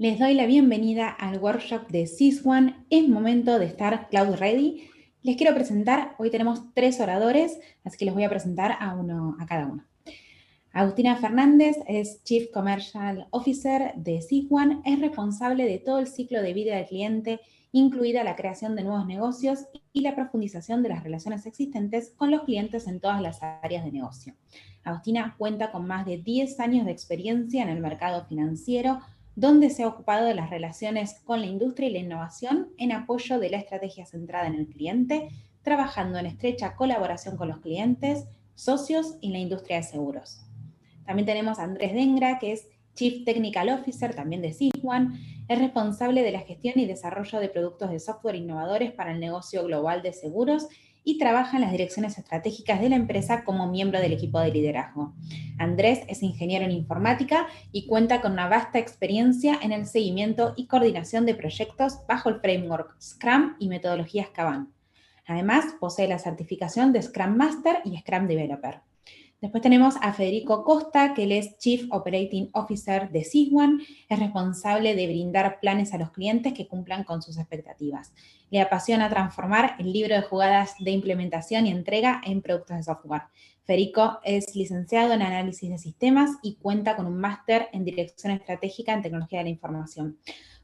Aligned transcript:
Les 0.00 0.18
doy 0.18 0.32
la 0.32 0.46
bienvenida 0.46 1.10
al 1.10 1.36
workshop 1.40 1.88
de 1.88 2.06
SysOne. 2.06 2.86
Es 2.88 3.06
momento 3.06 3.58
de 3.58 3.66
estar 3.66 4.08
cloud 4.08 4.36
ready. 4.36 4.88
Les 5.20 5.36
quiero 5.36 5.54
presentar, 5.54 6.14
hoy 6.18 6.30
tenemos 6.30 6.72
tres 6.72 7.00
oradores, 7.00 7.60
así 7.84 7.98
que 7.98 8.06
les 8.06 8.14
voy 8.14 8.24
a 8.24 8.30
presentar 8.30 8.78
a 8.80 8.94
uno 8.94 9.36
a 9.38 9.44
cada 9.44 9.66
uno. 9.66 9.84
Agustina 10.72 11.16
Fernández 11.16 11.76
es 11.86 12.24
Chief 12.24 12.50
Commercial 12.50 13.26
Officer 13.28 13.92
de 13.94 14.22
SysOne, 14.22 14.80
es 14.86 14.98
responsable 15.00 15.66
de 15.66 15.76
todo 15.76 15.98
el 15.98 16.06
ciclo 16.06 16.40
de 16.40 16.54
vida 16.54 16.76
del 16.76 16.86
cliente, 16.86 17.40
incluida 17.70 18.24
la 18.24 18.36
creación 18.36 18.76
de 18.76 18.84
nuevos 18.84 19.04
negocios 19.04 19.66
y 19.92 20.00
la 20.00 20.14
profundización 20.14 20.82
de 20.82 20.88
las 20.88 21.04
relaciones 21.04 21.44
existentes 21.44 22.14
con 22.16 22.30
los 22.30 22.44
clientes 22.44 22.86
en 22.86 23.00
todas 23.00 23.20
las 23.20 23.42
áreas 23.42 23.84
de 23.84 23.92
negocio. 23.92 24.34
Agustina 24.82 25.34
cuenta 25.36 25.70
con 25.70 25.86
más 25.86 26.06
de 26.06 26.16
10 26.16 26.58
años 26.60 26.86
de 26.86 26.92
experiencia 26.92 27.62
en 27.62 27.68
el 27.68 27.80
mercado 27.80 28.24
financiero, 28.24 29.00
donde 29.40 29.70
se 29.70 29.84
ha 29.84 29.88
ocupado 29.88 30.26
de 30.26 30.34
las 30.34 30.50
relaciones 30.50 31.18
con 31.24 31.40
la 31.40 31.46
industria 31.46 31.88
y 31.88 31.92
la 31.92 31.98
innovación 32.00 32.68
en 32.76 32.92
apoyo 32.92 33.38
de 33.38 33.48
la 33.48 33.56
estrategia 33.56 34.04
centrada 34.04 34.46
en 34.46 34.54
el 34.54 34.66
cliente, 34.66 35.30
trabajando 35.62 36.18
en 36.18 36.26
estrecha 36.26 36.76
colaboración 36.76 37.38
con 37.38 37.48
los 37.48 37.60
clientes, 37.60 38.26
socios 38.54 39.16
y 39.22 39.30
la 39.30 39.38
industria 39.38 39.78
de 39.78 39.84
seguros. 39.84 40.44
También 41.06 41.24
tenemos 41.24 41.58
a 41.58 41.62
Andrés 41.62 41.94
Dengra, 41.94 42.38
que 42.38 42.52
es 42.52 42.68
Chief 42.94 43.24
Technical 43.24 43.70
Officer 43.70 44.14
también 44.14 44.42
de 44.42 44.52
SysOne, 44.52 45.18
es 45.48 45.58
responsable 45.58 46.22
de 46.22 46.32
la 46.32 46.40
gestión 46.40 46.78
y 46.78 46.84
desarrollo 46.84 47.40
de 47.40 47.48
productos 47.48 47.90
de 47.90 47.98
software 47.98 48.36
innovadores 48.36 48.92
para 48.92 49.12
el 49.12 49.20
negocio 49.20 49.64
global 49.64 50.02
de 50.02 50.12
seguros 50.12 50.68
y 51.04 51.18
trabaja 51.18 51.56
en 51.56 51.62
las 51.62 51.72
direcciones 51.72 52.18
estratégicas 52.18 52.80
de 52.80 52.88
la 52.88 52.96
empresa 52.96 53.44
como 53.44 53.66
miembro 53.68 54.00
del 54.00 54.12
equipo 54.12 54.40
de 54.40 54.50
liderazgo. 54.50 55.14
Andrés 55.58 56.00
es 56.08 56.22
ingeniero 56.22 56.64
en 56.64 56.70
informática 56.70 57.46
y 57.72 57.86
cuenta 57.86 58.20
con 58.20 58.32
una 58.32 58.48
vasta 58.48 58.78
experiencia 58.78 59.58
en 59.62 59.72
el 59.72 59.86
seguimiento 59.86 60.54
y 60.56 60.66
coordinación 60.66 61.26
de 61.26 61.34
proyectos 61.34 61.98
bajo 62.06 62.28
el 62.28 62.40
framework 62.40 63.00
Scrum 63.00 63.56
y 63.58 63.68
metodologías 63.68 64.30
Kanban. 64.30 64.72
Además, 65.26 65.64
posee 65.78 66.08
la 66.08 66.18
certificación 66.18 66.92
de 66.92 67.02
Scrum 67.02 67.36
Master 67.36 67.78
y 67.84 67.96
Scrum 67.98 68.26
Developer. 68.26 68.80
Después 69.40 69.62
tenemos 69.62 69.94
a 70.02 70.12
Federico 70.12 70.64
Costa, 70.64 71.14
que 71.14 71.22
él 71.22 71.32
es 71.32 71.56
Chief 71.56 71.86
Operating 71.90 72.50
Officer 72.52 73.10
de 73.10 73.24
SysOne, 73.24 73.82
es 74.06 74.18
responsable 74.18 74.94
de 74.94 75.06
brindar 75.06 75.60
planes 75.60 75.94
a 75.94 75.98
los 75.98 76.10
clientes 76.10 76.52
que 76.52 76.68
cumplan 76.68 77.04
con 77.04 77.22
sus 77.22 77.38
expectativas. 77.38 78.12
Le 78.50 78.60
apasiona 78.60 79.08
transformar 79.08 79.76
el 79.78 79.94
libro 79.94 80.14
de 80.14 80.20
jugadas 80.20 80.74
de 80.78 80.90
implementación 80.90 81.66
y 81.66 81.70
entrega 81.70 82.20
en 82.22 82.42
productos 82.42 82.76
de 82.76 82.82
software. 82.82 83.22
Federico 83.64 84.18
es 84.24 84.54
licenciado 84.54 85.14
en 85.14 85.22
análisis 85.22 85.70
de 85.70 85.78
sistemas 85.78 86.32
y 86.42 86.56
cuenta 86.56 86.94
con 86.94 87.06
un 87.06 87.18
máster 87.18 87.68
en 87.72 87.84
dirección 87.84 88.34
estratégica 88.34 88.92
en 88.92 89.00
tecnología 89.00 89.38
de 89.38 89.44
la 89.44 89.50
información. 89.50 90.18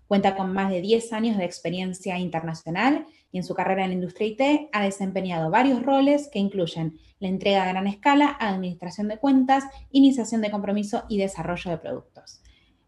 Cuenta 0.07 0.37
con 0.37 0.53
más 0.53 0.71
de 0.71 0.83
10 0.83 1.15
años 1.15 1.39
de 1.39 1.47
experiencia 1.47 2.19
internacional 2.19 3.07
y 3.33 3.39
en 3.39 3.45
su 3.45 3.55
carrera 3.55 3.85
en 3.85 3.91
la 3.91 3.95
industria 3.95 4.29
IT 4.29 4.69
ha 4.73 4.83
desempeñado 4.83 5.51
varios 5.51 5.83
roles 5.83 6.29
que 6.31 6.39
incluyen 6.39 6.99
la 7.19 7.29
entrega 7.29 7.65
a 7.65 7.69
gran 7.69 7.87
escala, 7.87 8.37
administración 8.39 9.09
de 9.09 9.19
cuentas, 9.19 9.65
iniciación 9.91 10.41
de 10.41 10.51
compromiso 10.51 11.05
y 11.09 11.19
desarrollo 11.19 11.71
de 11.71 11.79
productos. 11.79 12.41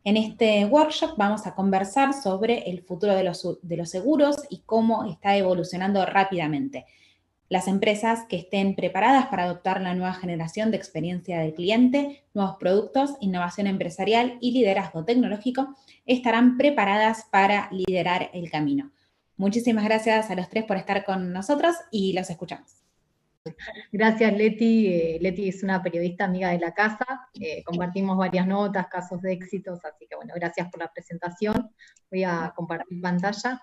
En 0.04 0.16
este 0.16 0.64
workshop 0.64 1.16
vamos 1.16 1.46
a 1.46 1.54
conversar 1.54 2.14
sobre 2.14 2.70
el 2.70 2.82
futuro 2.82 3.14
de 3.14 3.24
los, 3.24 3.90
seguros 3.90 4.36
y 4.48 4.60
cómo 4.64 5.04
está 5.04 5.36
evolucionando 5.36 6.04
rápidamente. 6.06 6.86
Las 7.50 7.66
empresas 7.66 8.24
que 8.28 8.36
estén 8.36 8.74
preparadas 8.74 9.26
para 9.26 9.44
adoptar 9.44 9.80
la 9.80 9.94
nueva 9.94 10.14
generación 10.14 10.70
de 10.70 10.76
experiencia 10.76 11.40
del 11.40 11.54
cliente, 11.54 12.24
nuevos 12.34 12.56
productos, 12.56 13.16
innovación 13.20 13.66
empresarial 13.66 14.38
y 14.40 14.52
liderazgo 14.52 15.04
tecnológico 15.04 15.74
estarán 16.06 16.56
preparadas 16.56 17.26
para 17.30 17.68
liderar 17.70 18.30
el 18.34 18.50
camino. 18.50 18.92
Muchísimas 19.36 19.84
gracias 19.84 20.30
a 20.30 20.34
los 20.34 20.48
tres 20.48 20.64
por 20.64 20.76
estar 20.76 21.04
con 21.04 21.32
nosotros 21.32 21.74
y 21.90 22.12
los 22.12 22.28
escuchamos. 22.28 22.87
Gracias, 23.92 24.32
Leti. 24.36 24.86
Eh, 24.88 25.18
Leti 25.20 25.48
es 25.48 25.62
una 25.62 25.82
periodista 25.82 26.24
amiga 26.24 26.50
de 26.50 26.58
la 26.58 26.72
casa. 26.72 27.06
Eh, 27.40 27.62
compartimos 27.64 28.16
varias 28.16 28.46
notas, 28.46 28.88
casos 28.88 29.20
de 29.22 29.32
éxitos, 29.32 29.84
así 29.84 30.06
que 30.08 30.16
bueno, 30.16 30.34
gracias 30.36 30.68
por 30.70 30.80
la 30.80 30.92
presentación. 30.92 31.70
Voy 32.10 32.24
a 32.24 32.52
compartir 32.54 33.00
pantalla. 33.00 33.60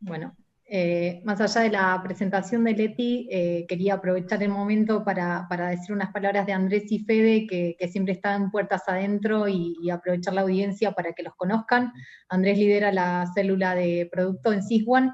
Bueno, 0.00 0.36
eh, 0.70 1.22
más 1.24 1.40
allá 1.40 1.62
de 1.62 1.70
la 1.70 1.98
presentación 2.04 2.64
de 2.64 2.74
Leti, 2.74 3.26
eh, 3.30 3.64
quería 3.66 3.94
aprovechar 3.94 4.42
el 4.42 4.50
momento 4.50 5.02
para, 5.02 5.46
decir 5.70 5.94
unas 5.94 6.12
palabras 6.12 6.44
de 6.44 6.52
Andrés 6.52 6.92
y 6.92 7.04
Fede, 7.04 7.46
que, 7.46 7.88
siempre 7.88 8.12
están 8.12 8.50
puertas 8.50 8.82
adentro, 8.86 9.48
y, 9.48 9.88
aprovechar 9.90 10.34
la 10.34 10.42
audiencia 10.42 10.92
para 10.92 11.14
que 11.14 11.22
los 11.22 11.34
conozcan. 11.36 11.92
Andrés 12.28 12.58
lidera 12.58 12.92
la 12.92 13.24
célula 13.34 13.74
de 13.74 14.08
producto 14.12 14.52
en 14.52 14.62
SysOne. 14.62 15.12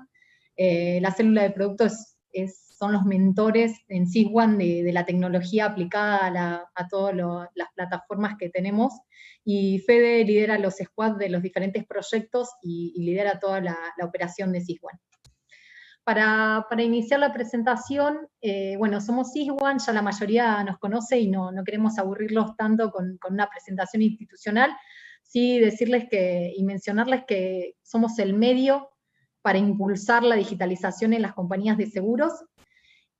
Eh, 0.56 0.98
la 1.00 1.12
célula 1.12 1.44
de 1.44 1.50
producto 1.50 1.86
son 2.76 2.92
los 2.92 3.04
mentores 3.04 3.78
en 3.88 4.08
SysOne 4.08 4.82
de, 4.82 4.92
la 4.92 5.06
tecnología 5.06 5.66
aplicada 5.66 6.68
a, 6.74 6.88
todas 6.88 7.14
las 7.54 7.68
plataformas 7.76 8.34
que 8.40 8.50
tenemos. 8.50 8.92
Y 9.44 9.78
Fede 9.86 10.24
lidera 10.24 10.58
los 10.58 10.74
squads 10.82 11.18
de 11.18 11.28
los 11.28 11.42
diferentes 11.42 11.86
proyectos 11.86 12.50
y, 12.60 12.92
lidera 13.00 13.38
toda 13.38 13.60
la, 13.60 13.78
operación 14.02 14.50
de 14.50 14.60
SysOne. 14.62 14.98
Para, 16.04 16.66
iniciar 16.78 17.20
la 17.20 17.32
presentación, 17.32 18.28
eh, 18.42 18.76
bueno, 18.76 19.00
somos 19.00 19.32
SysOne, 19.32 19.78
ya 19.78 19.92
la 19.94 20.02
mayoría 20.02 20.62
nos 20.62 20.78
conoce 20.78 21.18
y 21.18 21.28
no, 21.28 21.50
queremos 21.64 21.98
aburrirlos 21.98 22.56
tanto 22.56 22.90
con, 22.90 23.18
una 23.30 23.48
presentación 23.48 24.02
institucional, 24.02 24.70
sí 25.22 25.58
decirles 25.58 26.06
que, 26.10 26.52
y 26.54 26.62
mencionarles 26.62 27.24
que 27.26 27.76
somos 27.82 28.18
el 28.18 28.34
medio 28.34 28.90
para 29.40 29.58
impulsar 29.58 30.22
la 30.22 30.36
digitalización 30.36 31.14
en 31.14 31.22
las 31.22 31.32
compañías 31.32 31.78
de 31.78 31.86
seguros, 31.86 32.32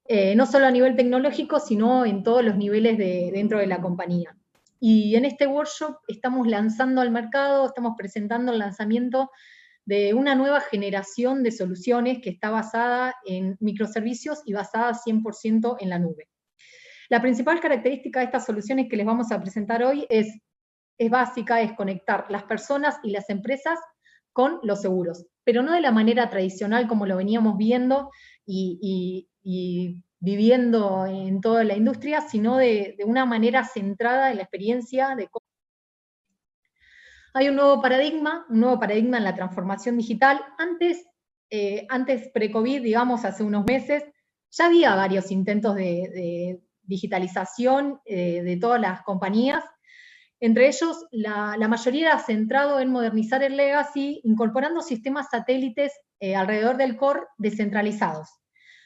eh, 0.07 0.35
no 0.37 0.45
solo 0.45 0.67
a 0.67 0.71
nivel 0.71 0.95
tecnológico, 0.95 1.61
sino 1.61 2.05
en 2.05 2.23
todos 2.23 2.45
los 2.45 2.57
niveles 2.57 2.99
de, 2.99 3.31
dentro 3.33 3.59
de 3.59 3.67
la 3.67 3.81
compañía. 3.81 4.37
Y 4.79 5.17
en 5.17 5.25
este 5.25 5.47
workshop 5.47 5.97
estamos 6.09 6.47
lanzando 6.47 7.01
al 7.01 7.11
mercado, 7.11 7.67
estamos 7.67 7.95
presentando 7.97 8.53
el 8.53 8.59
lanzamiento 8.59 9.31
de 9.87 10.15
una 10.15 10.35
nueva 10.35 10.61
generación 10.61 11.43
de 11.43 11.53
soluciones 11.53 12.21
que 12.23 12.31
está 12.31 12.51
basada 12.51 13.15
en 13.27 13.57
microservicios 13.61 14.43
y 14.47 14.55
basada 14.55 14.95
100% 14.95 15.77
en 15.81 15.91
la 15.91 15.99
nube. 15.99 16.29
La 17.11 17.21
principal 17.21 17.61
característica 17.61 18.21
de 18.21 18.27
estas 18.27 18.47
soluciones 18.47 18.89
que 18.89 18.97
les 18.97 19.07
vamos 19.07 19.31
a 19.31 19.41
presentar 19.41 19.83
hoy 19.83 20.07
es, 20.09 20.41
es 20.99 21.11
básica, 21.11 21.61
es 21.61 21.73
conectar 21.75 22.27
las 22.31 22.45
personas 22.45 22.97
y 23.03 23.11
las 23.11 23.29
empresas 23.29 23.79
con 24.33 24.59
los 24.63 24.81
seguros, 24.81 25.27
pero 25.45 25.63
no 25.63 25.73
de 25.73 25.81
la 25.81 25.93
manera 25.93 26.29
tradicional 26.29 26.89
como 26.89 27.07
lo 27.07 27.17
veníamos 27.17 27.57
viendo 27.57 28.11
y, 28.45 29.29
viviendo 30.19 31.07
en 31.07 31.41
toda 31.43 31.65
la 31.65 31.77
industria, 31.77 32.23
sino 32.23 32.57
de, 32.57 32.95
de, 32.99 33.05
una 33.05 33.27
manera 33.27 33.65
centrada 33.65 34.31
en 34.31 34.39
la 34.39 34.43
experiencia 34.43 35.15
de 35.15 35.29
hay 37.35 37.49
un 37.49 37.57
nuevo 37.57 37.83
paradigma, 37.83 38.47
un 38.49 38.61
nuevo 38.61 38.79
paradigma 38.79 39.19
en 39.19 39.25
la 39.25 39.35
transformación 39.35 39.99
digital. 39.99 40.41
Antes, 40.57 41.05
eh, 41.51 41.85
antes 41.91 42.29
pre-COVID, 42.29 42.81
digamos, 42.81 43.25
hace 43.25 43.43
unos 43.43 43.65
meses, 43.65 44.05
ya 44.53 44.67
había 44.67 44.95
varios 44.95 45.31
intentos 45.33 45.75
de, 45.75 46.61
digitalización 46.87 48.01
eh, 48.05 48.43
de 48.43 48.57
todas 48.57 48.81
las 48.81 49.03
compañías. 49.03 49.65
Entre 50.39 50.69
ellos, 50.69 51.07
la, 51.11 51.57
mayoría 51.67 52.09
era 52.09 52.19
centrado 52.19 52.79
en 52.79 52.91
modernizar 52.91 53.43
el 53.43 53.57
legacy, 53.57 54.21
incorporando 54.23 54.81
sistemas 54.81 55.29
satélites 55.31 55.93
eh, 56.21 56.37
alrededor 56.37 56.77
del 56.77 56.97
core 56.97 57.23
descentralizados, 57.39 58.29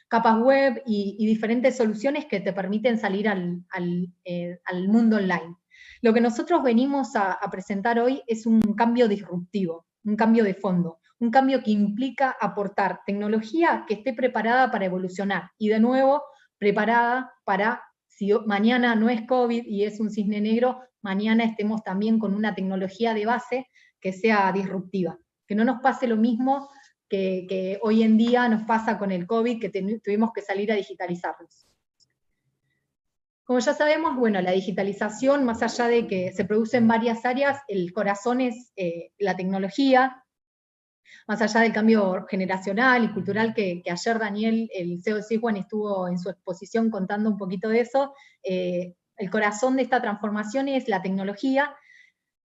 capas 0.07 0.39
web 0.41 0.83
y, 0.87 1.27
diferentes 1.27 1.77
soluciones 1.77 2.25
que 2.27 2.41
te 2.41 2.53
permiten 2.53 2.99
salir 2.99 3.29
al 3.29 4.89
mundo 4.89 5.17
online. 5.17 5.57
Lo 6.03 6.15
que 6.15 6.21
nosotros 6.21 6.63
venimos 6.63 7.17
a, 7.17 7.39
presentar 7.51 7.99
hoy 7.99 8.23
es 8.27 8.47
un 8.47 8.61
cambio 8.75 9.09
disruptivo, 9.09 9.87
un 10.05 10.17
cambio 10.17 10.45
de 10.45 10.55
fondo, 10.55 10.99
un 11.19 11.31
cambio 11.31 11.63
que 11.63 11.71
implica 11.71 12.37
aportar 12.41 13.01
tecnología 13.05 13.85
que 13.87 13.95
esté 13.95 14.13
preparada 14.13 14.71
para 14.71 14.87
evolucionar 14.87 15.51
y 15.59 15.69
de 15.69 15.81
nuevo 15.81 16.23
preparada 16.59 17.33
para, 17.45 17.83
si 18.07 18.33
mañana 18.47 18.95
no 18.95 19.11
es 19.11 19.23
COVID 19.27 19.65
y 19.65 19.85
es 19.85 20.01
un 20.01 20.11
cisne 20.11 20.41
negro, 20.41 20.81
mañana 21.03 21.45
estemos 21.45 21.83
también 21.83 22.19
con 22.19 22.35
una 22.35 22.55
tecnología 22.55 23.15
de 23.15 23.27
base 23.27 23.67
que 24.01 24.13
sea 24.13 24.51
disruptiva, 24.53 25.19
que 25.47 25.55
no 25.55 25.65
nos 25.65 25.81
pase 25.81 26.07
lo 26.07 26.17
mismo 26.17 26.69
que, 27.09 27.79
hoy 27.83 28.03
en 28.03 28.17
día 28.19 28.49
nos 28.49 28.65
pasa 28.65 28.99
con 28.99 29.11
el 29.11 29.27
COVID, 29.27 29.61
que 29.61 29.71
tuvimos 29.71 30.31
que 30.35 30.43
salir 30.43 30.71
a 30.71 30.77
digitalizarnos. 30.77 31.68
Como 33.49 33.61
ya 33.61 33.73
sabemos, 33.73 34.15
bueno, 34.15 34.43
la 34.43 34.53
digitalización, 34.53 35.45
más 35.45 35.63
allá 35.63 35.89
de 35.89 36.07
que 36.07 36.35
se 36.35 36.45
produce 36.45 36.77
en 36.77 36.87
varias 36.87 37.25
áreas, 37.25 37.63
el 37.67 37.95
corazón 37.95 38.43
es 38.43 38.75
eh, 38.77 39.13
la 39.19 39.37
tecnología, 39.37 40.23
más 41.27 41.41
allá 41.41 41.61
del 41.61 41.73
cambio 41.73 42.27
generacional 42.29 43.05
y 43.05 43.13
cultural 43.15 43.55
que, 43.55 43.83
ayer 43.91 44.19
Daniel, 44.19 44.69
el 44.75 45.03
CEO 45.03 45.17
de 45.17 45.23
Siguan, 45.23 45.57
estuvo 45.57 46.07
en 46.09 46.19
su 46.19 46.29
exposición 46.29 46.91
contando 46.91 47.31
un 47.31 47.39
poquito 47.39 47.71
de 47.71 47.81
eso, 47.81 48.13
eh, 48.43 48.97
el 49.17 49.31
corazón 49.31 49.77
de 49.77 49.85
esta 49.85 50.03
transformación 50.03 50.69
es 50.69 50.87
la 50.87 51.01
tecnología. 51.01 51.75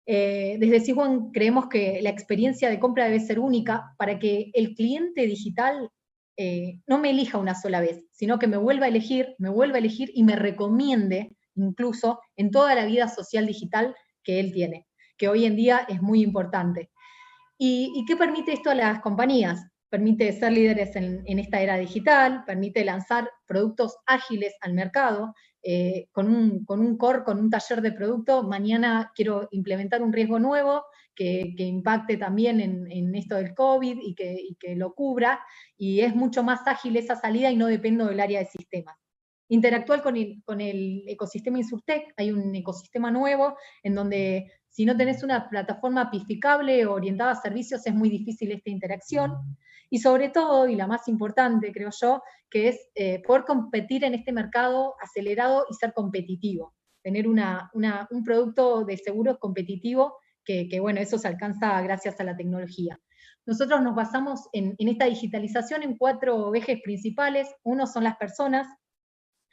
Eh, 0.06 0.58
desde 0.60 0.80
Siswan 0.80 1.32
creemos 1.32 1.70
que 1.70 2.02
la 2.04 2.12
experiencia 2.12 2.70
de 2.70 2.80
compra 2.80 3.06
debe 3.06 3.20
ser 3.20 3.40
única 3.40 3.96
para 3.98 4.20
que 4.20 4.52
el 4.54 4.76
cliente 4.76 5.26
digital 5.26 5.90
eh, 6.38 6.80
no 6.88 7.00
me 7.00 7.12
elija 7.12 7.38
una 7.38 7.56
sola 7.56 7.80
vez, 7.80 8.06
sino 8.12 8.40
que 8.40 8.48
me 8.48 8.58
vuelva 8.58 8.86
a 8.86 8.90
elegir, 8.90 9.36
me 9.38 9.50
vuelva 9.50 9.76
a 9.76 9.80
elegir 9.80 10.12
y 10.14 10.24
me 10.24 10.36
recomiende 10.36 11.36
incluso 11.56 12.20
en 12.36 12.52
toda 12.52 12.74
la 12.76 12.86
vida 12.86 13.08
social 13.08 13.46
digital 13.46 13.96
que 14.24 14.40
él 14.40 14.52
tiene, 14.52 14.88
que 15.18 15.28
hoy 15.28 15.46
en 15.46 15.56
día 15.56 15.86
es 15.88 16.02
muy 16.02 16.22
importante. 16.24 16.90
¿Y, 17.58 18.04
qué 18.08 18.18
permite 18.18 18.54
esto 18.54 18.72
a 18.72 18.76
las 18.76 19.00
compañías? 19.00 19.64
Permite 19.90 20.32
ser 20.34 20.52
líderes 20.52 20.96
en, 20.96 21.40
esta 21.40 21.62
era 21.62 21.78
digital, 21.78 22.44
permite 22.46 22.84
lanzar 22.84 23.30
productos 23.46 23.96
ágiles 24.08 24.54
al 24.62 24.74
mercado, 24.74 25.34
eh, 25.66 26.10
con, 26.12 26.28
un, 26.28 26.66
con 26.66 26.98
core, 26.98 27.24
con 27.24 27.40
un 27.40 27.50
taller 27.50 27.82
de 27.82 27.94
producto, 27.94 28.44
mañana 28.44 29.14
quiero 29.16 29.48
implementar 29.52 30.04
un 30.04 30.12
riesgo 30.12 30.38
nuevo 30.38 30.84
que, 31.16 31.54
impacte 31.58 32.18
también 32.18 32.60
en, 32.60 33.16
esto 33.16 33.36
del 33.36 33.54
COVID 33.56 33.98
y 34.02 34.14
que, 34.14 34.76
lo 34.76 34.94
cubra, 34.94 35.40
y 35.78 36.02
es 36.02 36.16
mucho 36.16 36.44
más 36.44 36.68
ágil 36.68 36.98
esa 36.98 37.16
salida 37.16 37.50
y 37.50 37.56
no 37.56 37.68
dependo 37.68 38.08
del 38.08 38.20
área 38.20 38.40
de 38.40 38.46
sistemas. 38.46 38.98
Interactuar 39.48 40.02
con 40.02 40.18
el, 40.18 40.42
con 40.44 40.60
el 40.60 41.04
ecosistema 41.08 41.60
Insurtech, 41.60 42.14
hay 42.18 42.32
un 42.32 42.54
ecosistema 42.56 43.12
nuevo 43.12 43.56
en 43.84 43.96
donde 43.96 44.52
si 44.68 44.86
no 44.86 44.98
tenés 44.98 45.24
una 45.24 45.50
plataforma 45.50 46.10
pificable 46.10 46.86
o 46.86 46.94
orientada 46.94 47.32
a 47.32 47.42
servicios, 47.42 47.86
es 47.86 47.94
muy 47.94 48.10
difícil 48.10 48.52
esta 48.52 48.70
interacción. 48.70 49.32
Y 49.94 50.00
sobre 50.00 50.30
todo, 50.30 50.68
y 50.68 50.76
la 50.76 50.88
más 50.88 51.08
importante, 51.08 51.72
creo 51.72 51.92
yo, 52.02 52.24
que 52.50 52.70
es 52.70 52.90
eh, 52.96 53.22
poder 53.22 53.44
competir 53.44 54.04
en 54.04 54.16
este 54.16 54.32
mercado 54.32 54.96
acelerado 55.00 55.68
y 55.70 55.76
ser 55.76 55.94
competitivo. 55.94 56.74
Tener 57.04 57.28
un 57.28 58.24
producto 58.26 58.86
de 58.86 58.98
seguros 58.98 59.38
competitivo, 59.38 60.16
que, 60.44 60.80
bueno, 60.82 61.00
eso 61.00 61.20
se 61.20 61.28
alcanza 61.28 61.80
gracias 61.84 62.20
a 62.20 62.24
la 62.24 62.36
tecnología. 62.36 63.00
Nosotros 63.46 63.84
nos 63.84 63.94
basamos 63.94 64.50
en, 64.52 64.74
en 64.80 64.88
esta 64.88 65.06
digitalización 65.06 65.84
en 65.84 65.96
cuatro 65.96 66.56
ejes 66.56 66.82
principales. 66.84 67.48
Uno 67.62 67.86
son 67.86 68.04
las 68.04 68.18
personas, 68.18 68.66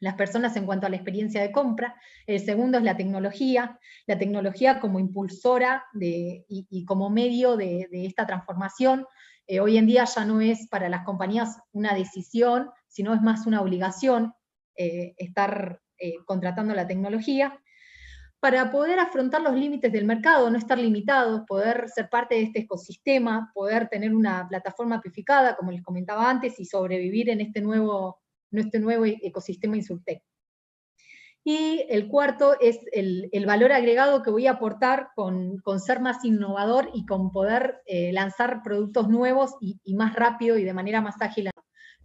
las 0.00 0.14
personas 0.14 0.56
en 0.56 0.66
cuanto 0.66 0.86
a 0.86 0.90
la 0.90 0.96
experiencia 0.96 1.42
de 1.42 1.52
compra, 1.52 1.94
el 2.26 2.40
segundo 2.40 2.78
es 2.78 2.84
la 2.84 2.96
tecnología, 2.96 3.78
la 4.06 4.18
tecnología 4.18 4.80
como 4.80 4.98
impulsora 4.98 5.84
y, 6.00 6.84
como 6.86 7.10
medio 7.10 7.56
de, 7.56 7.86
esta 7.92 8.26
transformación. 8.26 9.06
Eh, 9.46 9.60
hoy 9.60 9.76
en 9.76 9.86
día 9.86 10.04
ya 10.04 10.24
no 10.24 10.40
es 10.40 10.68
para 10.68 10.88
las 10.88 11.04
compañías 11.04 11.58
una 11.72 11.94
decisión, 11.94 12.70
sino 12.88 13.14
es 13.14 13.20
más 13.20 13.46
una 13.46 13.60
obligación 13.60 14.32
eh, 14.76 15.14
estar 15.18 15.80
eh, 15.98 16.14
contratando 16.24 16.74
la 16.74 16.86
tecnología. 16.86 17.60
Para 18.40 18.70
poder 18.70 18.98
afrontar 18.98 19.42
los 19.42 19.54
límites 19.54 19.92
del 19.92 20.06
mercado, 20.06 20.50
no 20.50 20.56
estar 20.56 20.78
limitados, 20.78 21.42
poder 21.46 21.90
ser 21.94 22.08
parte 22.08 22.36
de 22.36 22.44
este 22.44 22.60
ecosistema, 22.60 23.50
poder 23.52 23.88
tener 23.88 24.14
una 24.14 24.48
plataforma 24.48 24.94
amplificada, 24.94 25.56
como 25.56 25.72
les 25.72 25.82
comentaba 25.82 26.30
antes, 26.30 26.58
y 26.58 26.64
sobrevivir 26.64 27.28
en 27.28 27.42
este 27.42 27.60
nuevo 27.60 28.18
nuestro 28.50 28.80
nuevo 28.80 29.04
e-, 29.04 29.18
ecosistema 29.22 29.76
Insurtech. 29.76 30.22
Y 31.42 31.86
el 31.88 32.08
cuarto 32.08 32.58
es 32.60 32.78
el, 32.92 33.30
valor 33.46 33.72
agregado 33.72 34.22
que 34.22 34.30
voy 34.30 34.46
a 34.46 34.52
aportar 34.52 35.08
con, 35.14 35.62
ser 35.78 36.00
más 36.00 36.22
innovador 36.24 36.90
y 36.92 37.06
con 37.06 37.32
poder 37.32 37.80
eh, 37.86 38.12
lanzar 38.12 38.62
productos 38.62 39.08
nuevos 39.08 39.54
y, 39.60 39.94
más 39.94 40.14
rápido 40.14 40.58
y 40.58 40.64
de 40.64 40.74
manera 40.74 41.00
más 41.00 41.20
ágil. 41.20 41.50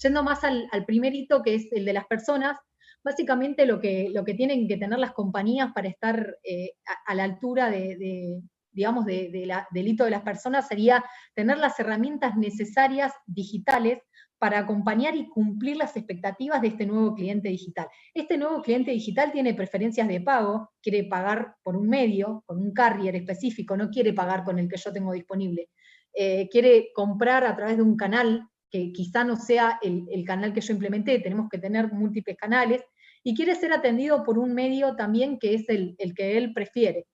Yendo 0.02 0.24
más 0.24 0.44
al, 0.46 0.70
primer 0.86 1.14
hito, 1.14 1.44
que 1.44 1.56
es 1.56 1.68
el 1.72 1.84
de 1.84 1.94
las 1.94 2.06
personas, 2.06 2.58
básicamente 3.04 3.66
lo 3.66 3.82
que, 3.82 4.10
lo 4.14 4.24
que 4.24 4.36
tienen 4.36 4.68
que 4.68 4.78
tener 4.78 5.00
las 5.00 5.12
compañías 5.12 5.72
para 5.74 5.90
estar 5.90 6.38
eh, 6.44 6.72
a, 7.06 7.14
la 7.14 7.26
altura 7.26 7.70
de, 7.70 8.42
digamos, 8.72 9.06
del 9.06 9.88
hito 9.88 10.06
de 10.06 10.12
las 10.12 10.24
personas 10.24 10.68
sería 10.68 11.04
tener 11.34 11.58
las 11.58 11.78
herramientas 11.80 12.38
necesarias 12.38 13.14
digitales 13.26 14.00
para 14.46 14.60
acompañar 14.60 15.16
y 15.16 15.28
cumplir 15.28 15.76
las 15.76 15.98
expectativas 15.98 16.62
de 16.62 16.68
este 16.68 16.86
nuevo 16.86 17.16
cliente 17.16 17.50
digital. 17.50 17.88
Este 18.14 18.38
nuevo 18.38 18.62
cliente 18.62 18.92
digital 18.92 19.32
tiene 19.32 19.56
preferencias 19.56 20.08
de 20.08 20.22
pago, 20.22 20.70
quiere 20.84 21.04
pagar 21.06 21.56
por 21.64 21.76
un 21.76 21.90
medio, 21.90 22.44
con 22.46 22.62
un 22.62 22.72
carrier 22.72 23.16
específico, 23.16 23.76
no 23.76 23.90
quiere 23.90 24.14
pagar 24.14 24.44
con 24.44 24.60
el 24.60 24.70
que 24.70 24.78
yo 24.78 24.94
tengo 24.94 25.14
disponible. 25.14 25.70
Eh, 26.14 26.48
quiere 26.52 26.90
comprar 26.94 27.44
a 27.44 27.56
través 27.56 27.78
de 27.78 27.82
un 27.82 27.98
canal 27.98 28.48
que 28.70 28.92
quizá 28.92 29.24
no 29.24 29.36
sea 29.36 29.80
el, 29.82 30.24
canal 30.28 30.54
que 30.54 30.62
yo 30.62 30.74
implementé, 30.74 31.18
tenemos 31.18 31.50
que 31.50 31.58
tener 31.58 31.92
múltiples 31.92 32.38
canales, 32.38 32.84
y 33.24 33.34
quiere 33.34 33.56
ser 33.56 33.74
atendido 33.74 34.24
por 34.24 34.38
un 34.38 34.54
medio 34.54 34.96
también 34.96 35.40
que 35.40 35.56
es 35.56 35.68
el, 35.70 35.96
que 36.16 36.38
él 36.38 36.54
prefiere. 36.54 37.08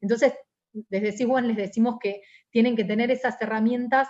Entonces, 0.00 0.34
desde 0.72 1.10
Siguan 1.10 1.48
les 1.48 1.56
decimos 1.56 1.96
que 2.00 2.22
tienen 2.52 2.76
que 2.76 2.84
tener 2.84 3.10
esas 3.10 3.42
herramientas 3.42 4.06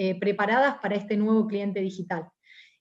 eh, 0.00 0.18
preparadas 0.18 0.76
para 0.78 0.94
este 0.94 1.16
nuevo 1.16 1.48
cliente 1.48 1.80
digital. 1.80 2.30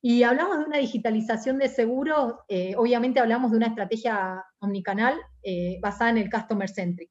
Y 0.03 0.21
hablamos 0.21 0.59
de 0.59 0.65
una 0.65 0.77
digitalización 0.77 1.57
de 1.57 1.67
seguros, 1.67 2.35
eh, 2.47 2.75
obviamente 2.77 3.19
hablamos 3.19 3.49
de 3.49 3.57
una 3.57 3.65
estrategia 3.65 4.45
omnicanal 4.59 5.19
eh, 5.41 5.79
basada 5.81 6.11
en 6.11 6.19
el 6.19 6.29
Customer 6.29 6.69
Centric. 6.69 7.09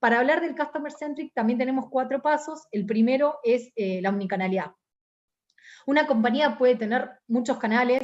Para 0.00 0.20
hablar 0.20 0.40
del 0.40 0.56
Customer 0.56 0.90
Centric 0.90 1.34
también 1.34 1.58
tenemos 1.58 1.90
cuatro 1.90 2.22
pasos. 2.22 2.66
El 2.72 2.86
primero 2.86 3.40
es 3.44 3.70
la 3.76 4.08
omnicanalidad. 4.08 4.72
Una 5.86 6.06
compañía 6.06 6.56
puede 6.58 6.74
tener 6.74 7.10
muchos 7.28 7.58
canales 7.58 8.02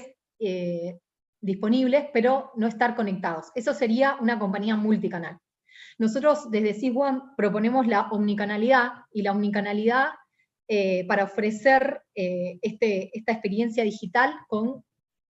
disponibles, 1.40 2.04
pero 2.12 2.52
no 2.56 2.68
estar 2.68 2.94
conectados. 2.94 3.50
Eso 3.54 3.74
sería 3.74 4.16
una 4.20 4.38
compañía 4.38 4.76
multicanal. 4.76 5.38
Nosotros 5.98 6.50
desde 6.50 6.74
Siswan 6.74 7.34
proponemos 7.36 7.86
la 7.86 8.08
omnicanalidad 8.10 8.92
y 9.10 9.22
la 9.22 9.32
omnicanalidad 9.32 10.10
eh, 10.70 11.06
para 11.06 11.24
ofrecer 11.24 12.02
eh, 12.14 12.58
este, 12.60 13.10
esta 13.16 13.32
experiencia 13.32 13.82
digital 13.84 14.34
con 14.48 14.84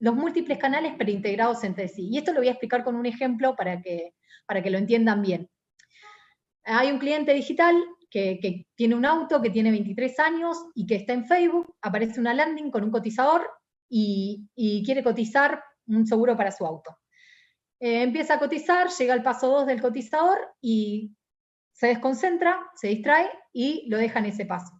los 0.00 0.14
múltiples 0.14 0.56
canales 0.56 0.94
pero 0.96 1.10
integrados 1.10 1.64
entre 1.64 1.88
sí. 1.88 2.08
Y 2.10 2.16
esto 2.16 2.32
lo 2.32 2.38
voy 2.38 2.48
a 2.48 2.52
explicar 2.52 2.82
con 2.82 2.96
un 2.96 3.04
ejemplo 3.04 3.54
para 3.54 3.82
que, 3.82 4.14
para 4.46 4.62
que 4.62 4.70
lo 4.70 4.78
entiendan 4.78 5.20
bien. 5.20 5.50
Hay 6.64 6.90
un 6.90 6.98
cliente 6.98 7.34
digital 7.34 7.76
que, 8.10 8.66
tiene 8.74 8.94
un 8.94 9.04
auto, 9.04 9.42
que 9.42 9.50
tiene 9.50 9.70
23 9.70 10.18
años 10.20 10.56
y 10.74 10.86
que 10.86 10.94
está 10.94 11.12
en 11.12 11.26
Facebook, 11.26 11.76
aparece 11.82 12.20
una 12.20 12.32
landing 12.32 12.70
con 12.70 12.84
un 12.84 12.90
cotizador 12.90 13.50
y, 13.88 14.48
quiere 14.84 15.02
cotizar 15.02 15.62
un 15.86 16.06
seguro 16.06 16.38
para 16.38 16.52
su 16.52 16.64
auto. 16.64 16.98
Eh, 17.80 18.02
empieza 18.02 18.34
a 18.34 18.38
cotizar, 18.38 18.88
llega 18.88 19.14
al 19.14 19.22
paso 19.22 19.48
2 19.48 19.66
del 19.66 19.82
cotizador 19.82 20.38
y 20.60 21.14
se 21.72 21.88
desconcentra, 21.88 22.58
se 22.74 22.88
distrae 22.88 23.30
y 23.52 23.88
lo 23.88 23.98
deja 23.98 24.18
en 24.20 24.26
ese 24.26 24.46
paso. 24.46 24.72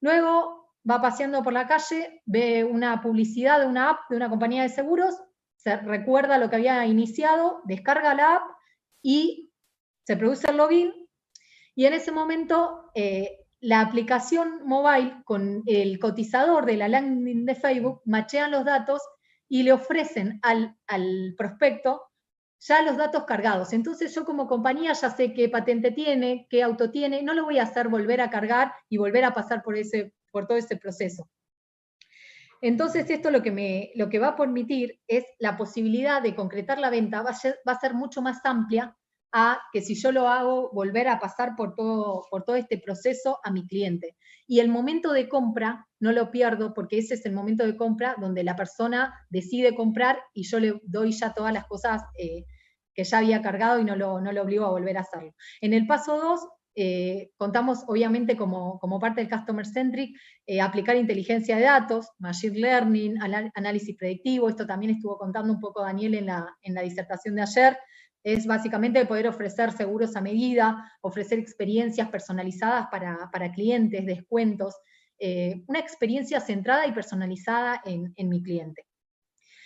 Luego 0.00 0.74
va 0.88 1.00
paseando 1.00 1.42
por 1.42 1.52
la 1.52 1.66
calle, 1.66 2.22
ve 2.26 2.64
una 2.64 3.00
publicidad 3.02 3.60
de 3.60 3.66
una 3.66 3.90
app 3.90 4.10
de 4.10 4.16
una 4.16 4.30
compañía 4.30 4.62
de 4.62 4.68
seguros, 4.68 5.14
se 5.56 5.76
recuerda 5.76 6.38
lo 6.38 6.48
que 6.48 6.56
había 6.56 6.86
iniciado, 6.86 7.60
descarga 7.64 8.14
la 8.14 8.36
app 8.36 8.42
y 9.02 9.52
se 10.04 10.16
produce 10.16 10.50
el 10.50 10.56
login. 10.56 10.92
Y 11.74 11.86
en 11.86 11.94
ese 11.94 12.12
momento 12.12 12.90
eh, 12.94 13.44
la 13.60 13.80
aplicación 13.80 14.64
mobile 14.64 15.22
con 15.24 15.62
el 15.66 15.98
cotizador 15.98 16.64
de 16.64 16.76
la 16.76 16.88
landing 16.88 17.44
de 17.44 17.54
Facebook 17.54 18.02
machean 18.04 18.52
los 18.52 18.64
datos 18.64 19.02
y 19.48 19.62
le 19.62 19.72
ofrecen 19.72 20.38
al, 20.42 20.76
al 20.86 21.34
prospecto 21.36 22.07
ya 22.60 22.82
los 22.82 22.96
datos 22.96 23.24
cargados. 23.24 23.72
Entonces 23.72 24.14
yo 24.14 24.24
como 24.24 24.46
compañía 24.46 24.92
ya 24.92 25.10
sé 25.10 25.32
qué 25.32 25.48
patente 25.48 25.90
tiene, 25.90 26.46
qué 26.50 26.62
auto 26.62 26.90
tiene, 26.90 27.22
no 27.22 27.34
lo 27.34 27.44
voy 27.44 27.58
a 27.58 27.64
hacer 27.64 27.88
volver 27.88 28.20
a 28.20 28.30
cargar 28.30 28.72
y 28.88 28.96
volver 28.96 29.24
a 29.24 29.34
pasar 29.34 29.62
por, 29.62 29.76
ese, 29.76 30.12
por 30.32 30.46
todo 30.46 30.58
ese 30.58 30.76
proceso. 30.76 31.28
Entonces 32.60 33.08
esto 33.08 33.30
lo 33.30 33.42
que, 33.42 33.52
me, 33.52 33.92
lo 33.94 34.08
que 34.08 34.18
va 34.18 34.28
a 34.28 34.36
permitir 34.36 35.00
es 35.06 35.24
la 35.38 35.56
posibilidad 35.56 36.20
de 36.20 36.34
concretar 36.34 36.78
la 36.78 36.90
venta, 36.90 37.22
va 37.22 37.30
a 37.30 37.34
ser, 37.34 37.60
va 37.66 37.72
a 37.72 37.80
ser 37.80 37.94
mucho 37.94 38.20
más 38.20 38.44
amplia 38.44 38.96
a 39.32 39.60
que 39.72 39.82
si 39.82 39.94
yo 39.94 40.12
lo 40.12 40.28
hago, 40.28 40.70
volver 40.72 41.08
a 41.08 41.18
pasar 41.18 41.54
por 41.56 41.74
todo, 41.74 42.24
por 42.30 42.44
todo 42.44 42.56
este 42.56 42.78
proceso 42.78 43.38
a 43.44 43.50
mi 43.50 43.66
cliente. 43.66 44.16
Y 44.46 44.60
el 44.60 44.68
momento 44.68 45.12
de 45.12 45.28
compra 45.28 45.86
no 46.00 46.12
lo 46.12 46.30
pierdo 46.30 46.72
porque 46.72 46.98
ese 46.98 47.14
es 47.14 47.26
el 47.26 47.32
momento 47.32 47.66
de 47.66 47.76
compra 47.76 48.16
donde 48.18 48.44
la 48.44 48.56
persona 48.56 49.14
decide 49.28 49.74
comprar 49.74 50.18
y 50.32 50.44
yo 50.44 50.60
le 50.60 50.80
doy 50.84 51.12
ya 51.12 51.34
todas 51.34 51.52
las 51.52 51.66
cosas 51.66 52.02
eh, 52.18 52.44
que 52.94 53.04
ya 53.04 53.18
había 53.18 53.42
cargado 53.42 53.78
y 53.78 53.84
no 53.84 53.96
lo, 53.96 54.20
no 54.20 54.32
lo 54.32 54.42
obligo 54.42 54.64
a 54.64 54.70
volver 54.70 54.96
a 54.96 55.02
hacerlo. 55.02 55.34
En 55.60 55.74
el 55.74 55.86
paso 55.86 56.18
2 56.18 56.40
eh, 56.80 57.32
contamos 57.36 57.82
obviamente 57.88 58.36
como, 58.36 58.78
parte 59.00 59.20
del 59.20 59.28
Customer 59.28 59.66
Centric, 59.66 60.16
eh, 60.46 60.60
aplicar 60.60 60.94
inteligencia 60.94 61.56
de 61.56 61.64
datos, 61.64 62.10
Machine 62.20 62.56
Learning, 62.56 63.18
análisis 63.54 63.96
predictivo, 63.96 64.48
esto 64.48 64.64
también 64.64 64.92
estuvo 64.92 65.18
contando 65.18 65.52
un 65.52 65.58
poco 65.58 65.82
Daniel 65.82 66.14
en 66.14 66.26
la, 66.26 66.56
en 66.62 66.74
la 66.74 66.82
disertación 66.82 67.34
de 67.34 67.42
ayer, 67.42 67.76
es 68.22 68.46
básicamente 68.46 69.04
poder 69.06 69.28
ofrecer 69.28 69.72
seguros 69.72 70.16
a 70.16 70.20
medida, 70.20 70.92
ofrecer 71.00 71.38
experiencias 71.38 72.08
personalizadas 72.08 72.88
para, 72.90 73.52
clientes, 73.52 74.04
descuentos, 74.04 74.74
eh, 75.18 75.62
una 75.66 75.78
experiencia 75.78 76.40
centrada 76.40 76.86
y 76.86 76.92
personalizada 76.92 77.82
en, 77.84 78.28
mi 78.28 78.42
cliente. 78.42 78.86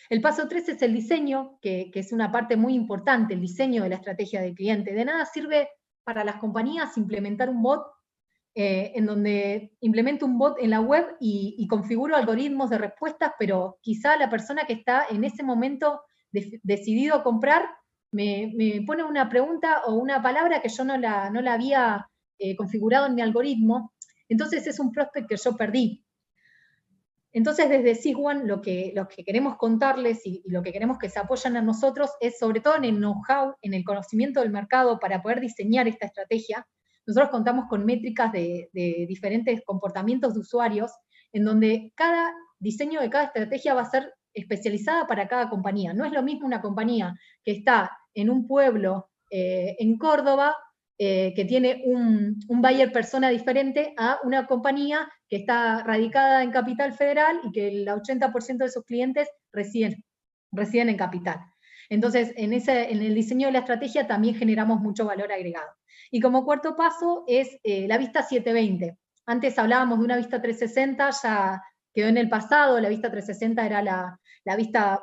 El 0.08 0.20
paso 0.20 0.46
3 0.46 0.68
es 0.70 0.82
el 0.82 0.94
diseño, 0.94 1.58
que, 1.62 1.90
es 1.94 2.12
una 2.12 2.30
parte 2.30 2.56
muy 2.56 2.74
importante, 2.74 3.34
el 3.34 3.40
diseño 3.40 3.82
de 3.82 3.88
la 3.88 3.96
estrategia 3.96 4.42
del 4.42 4.54
cliente. 4.54 4.92
De 4.92 5.04
nada 5.04 5.24
sirve 5.24 5.68
para 6.04 6.24
las 6.24 6.36
compañías 6.36 6.96
implementar 6.96 7.48
un 7.48 7.62
bot 7.62 7.86
eh, 8.54 8.92
en 8.94 9.06
donde 9.06 9.72
implemento 9.80 10.26
un 10.26 10.36
bot 10.36 10.58
en 10.60 10.68
la 10.68 10.80
web 10.80 11.16
y, 11.20 11.66
configuro 11.68 12.16
algoritmos 12.16 12.68
de 12.68 12.76
respuestas, 12.76 13.32
pero 13.38 13.78
quizá 13.80 14.16
la 14.18 14.28
persona 14.28 14.66
que 14.66 14.74
está 14.74 15.06
en 15.08 15.24
ese 15.24 15.42
momento 15.42 16.02
decidido 16.30 17.16
a 17.16 17.22
comprar 17.22 17.64
me, 18.12 18.82
pone 18.86 19.02
una 19.02 19.28
pregunta 19.28 19.82
o 19.86 19.94
una 19.94 20.22
palabra 20.22 20.60
que 20.60 20.68
yo 20.68 20.84
no 20.84 20.96
la, 20.96 21.30
no 21.30 21.40
la 21.40 21.54
había 21.54 22.08
eh, 22.38 22.54
configurado 22.56 23.06
en 23.06 23.14
mi 23.14 23.22
algoritmo, 23.22 23.92
entonces 24.28 24.66
es 24.66 24.78
un 24.78 24.92
prospect 24.92 25.28
que 25.28 25.36
yo 25.36 25.56
perdí. 25.56 26.04
Entonces, 27.34 27.70
desde 27.70 27.94
SysOne 27.94 28.44
lo 28.44 28.60
que, 28.60 28.92
lo 28.94 29.08
que 29.08 29.24
queremos 29.24 29.56
contarles 29.56 30.20
y, 30.26 30.42
lo 30.46 30.62
que 30.62 30.70
queremos 30.70 30.98
que 30.98 31.08
se 31.08 31.18
apoyen 31.18 31.56
a 31.56 31.62
nosotros 31.62 32.10
es 32.20 32.38
sobre 32.38 32.60
todo 32.60 32.76
en 32.76 32.84
el 32.84 32.96
know-how, 32.98 33.54
en 33.62 33.72
el 33.72 33.84
conocimiento 33.84 34.40
del 34.40 34.50
mercado 34.50 34.98
para 34.98 35.22
poder 35.22 35.40
diseñar 35.40 35.88
esta 35.88 36.06
estrategia. 36.06 36.66
Nosotros 37.06 37.30
contamos 37.30 37.64
con 37.70 37.86
métricas 37.86 38.30
de 38.32 38.68
diferentes 39.08 39.62
comportamientos 39.64 40.34
de 40.34 40.40
usuarios, 40.40 40.92
en 41.32 41.44
donde 41.44 41.92
cada 41.96 42.32
diseño 42.58 43.00
de 43.00 43.10
cada 43.10 43.24
estrategia 43.24 43.74
va 43.74 43.82
a 43.82 43.90
ser 43.90 44.12
especializada 44.34 45.06
para 45.06 45.26
cada 45.26 45.48
compañía. 45.48 45.92
No 45.94 46.04
es 46.04 46.12
lo 46.12 46.22
mismo 46.22 46.46
una 46.46 46.60
compañía 46.60 47.14
que 47.44 47.52
está 47.52 47.90
en 48.14 48.30
un 48.30 48.46
pueblo 48.46 49.10
eh, 49.30 49.76
en 49.78 49.96
Córdoba 49.98 50.56
eh, 50.98 51.32
que 51.34 51.44
tiene 51.44 51.82
un, 51.84 52.38
un 52.48 52.62
buyer 52.62 52.92
persona 52.92 53.30
diferente 53.30 53.94
a 53.96 54.18
una 54.24 54.46
compañía 54.46 55.08
que 55.28 55.36
está 55.36 55.82
radicada 55.82 56.42
en 56.42 56.50
Capital 56.50 56.92
Federal 56.92 57.40
y 57.42 57.50
que 57.50 57.68
el 57.68 57.88
80% 57.88 58.58
de 58.58 58.68
sus 58.68 58.84
clientes 58.84 59.28
residen, 59.52 60.04
residen 60.52 60.90
en 60.90 60.96
Capital. 60.96 61.40
Entonces, 61.88 62.32
en, 62.36 62.52
ese, 62.52 62.92
en 62.92 63.02
el 63.02 63.14
diseño 63.14 63.48
de 63.48 63.52
la 63.52 63.58
estrategia 63.60 64.06
también 64.06 64.34
generamos 64.34 64.80
mucho 64.80 65.04
valor 65.04 65.32
agregado. 65.32 65.68
Y 66.10 66.20
como 66.20 66.44
cuarto 66.44 66.76
paso 66.76 67.24
es 67.26 67.58
eh, 67.64 67.88
la 67.88 67.98
vista 67.98 68.22
720. 68.22 68.96
Antes 69.26 69.58
hablábamos 69.58 69.98
de 69.98 70.04
una 70.04 70.16
vista 70.16 70.40
360, 70.40 71.10
ya 71.22 71.62
quedó 71.92 72.08
en 72.08 72.16
el 72.16 72.28
pasado, 72.28 72.78
la 72.80 72.88
vista 72.88 73.10
360 73.10 73.66
era 73.66 73.82
la, 73.82 74.20
la 74.44 74.56
vista 74.56 75.02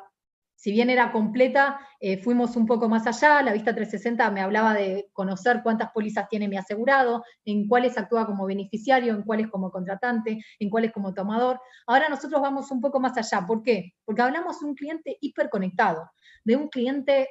si 0.60 0.72
bien 0.72 0.90
era 0.90 1.10
completa, 1.10 1.80
eh, 2.00 2.18
fuimos 2.18 2.54
un 2.54 2.66
poco 2.66 2.86
más 2.86 3.06
allá, 3.06 3.40
la 3.40 3.54
vista 3.54 3.74
360 3.74 4.30
me 4.30 4.42
hablaba 4.42 4.74
de 4.74 5.08
conocer 5.14 5.62
cuántas 5.62 5.90
pólizas 5.90 6.28
tiene 6.28 6.48
mi 6.48 6.58
asegurado, 6.58 7.24
en 7.46 7.66
cuáles 7.66 7.96
actúa 7.96 8.26
como 8.26 8.44
beneficiario, 8.44 9.14
en 9.14 9.22
cuáles 9.22 9.48
como 9.48 9.70
contratante, 9.70 10.44
en 10.58 10.68
cuáles 10.68 10.92
como 10.92 11.14
tomador. 11.14 11.58
Ahora 11.86 12.10
nosotros 12.10 12.42
vamos 12.42 12.70
un 12.70 12.82
poco 12.82 13.00
más 13.00 13.16
allá, 13.16 13.46
¿por 13.46 13.62
qué? 13.62 13.94
Porque 14.04 14.20
hablamos 14.20 14.60
de 14.60 14.66
un 14.66 14.74
cliente 14.74 15.16
hiperconectado, 15.22 16.10
de 16.44 16.56
un 16.56 16.68
cliente 16.68 17.30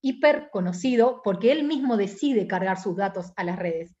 hiper 0.00 0.48
conocido, 0.52 1.20
porque 1.24 1.50
él 1.50 1.64
mismo 1.64 1.96
decide 1.96 2.46
cargar 2.46 2.80
sus 2.80 2.94
datos 2.94 3.32
a 3.34 3.42
las 3.42 3.58
redes. 3.58 3.96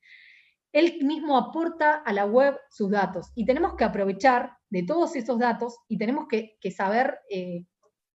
Él 0.72 1.00
mismo 1.02 1.36
aporta 1.36 1.94
a 1.94 2.12
la 2.12 2.26
web 2.26 2.56
sus 2.70 2.92
datos 2.92 3.32
y 3.34 3.44
tenemos 3.44 3.74
que 3.74 3.82
aprovechar 3.82 4.52
de 4.70 4.84
todos 4.84 5.16
esos 5.16 5.40
datos 5.40 5.78
y 5.88 5.98
tenemos 5.98 6.28
que, 6.28 6.56
saber 6.70 7.18
eh, 7.28 7.64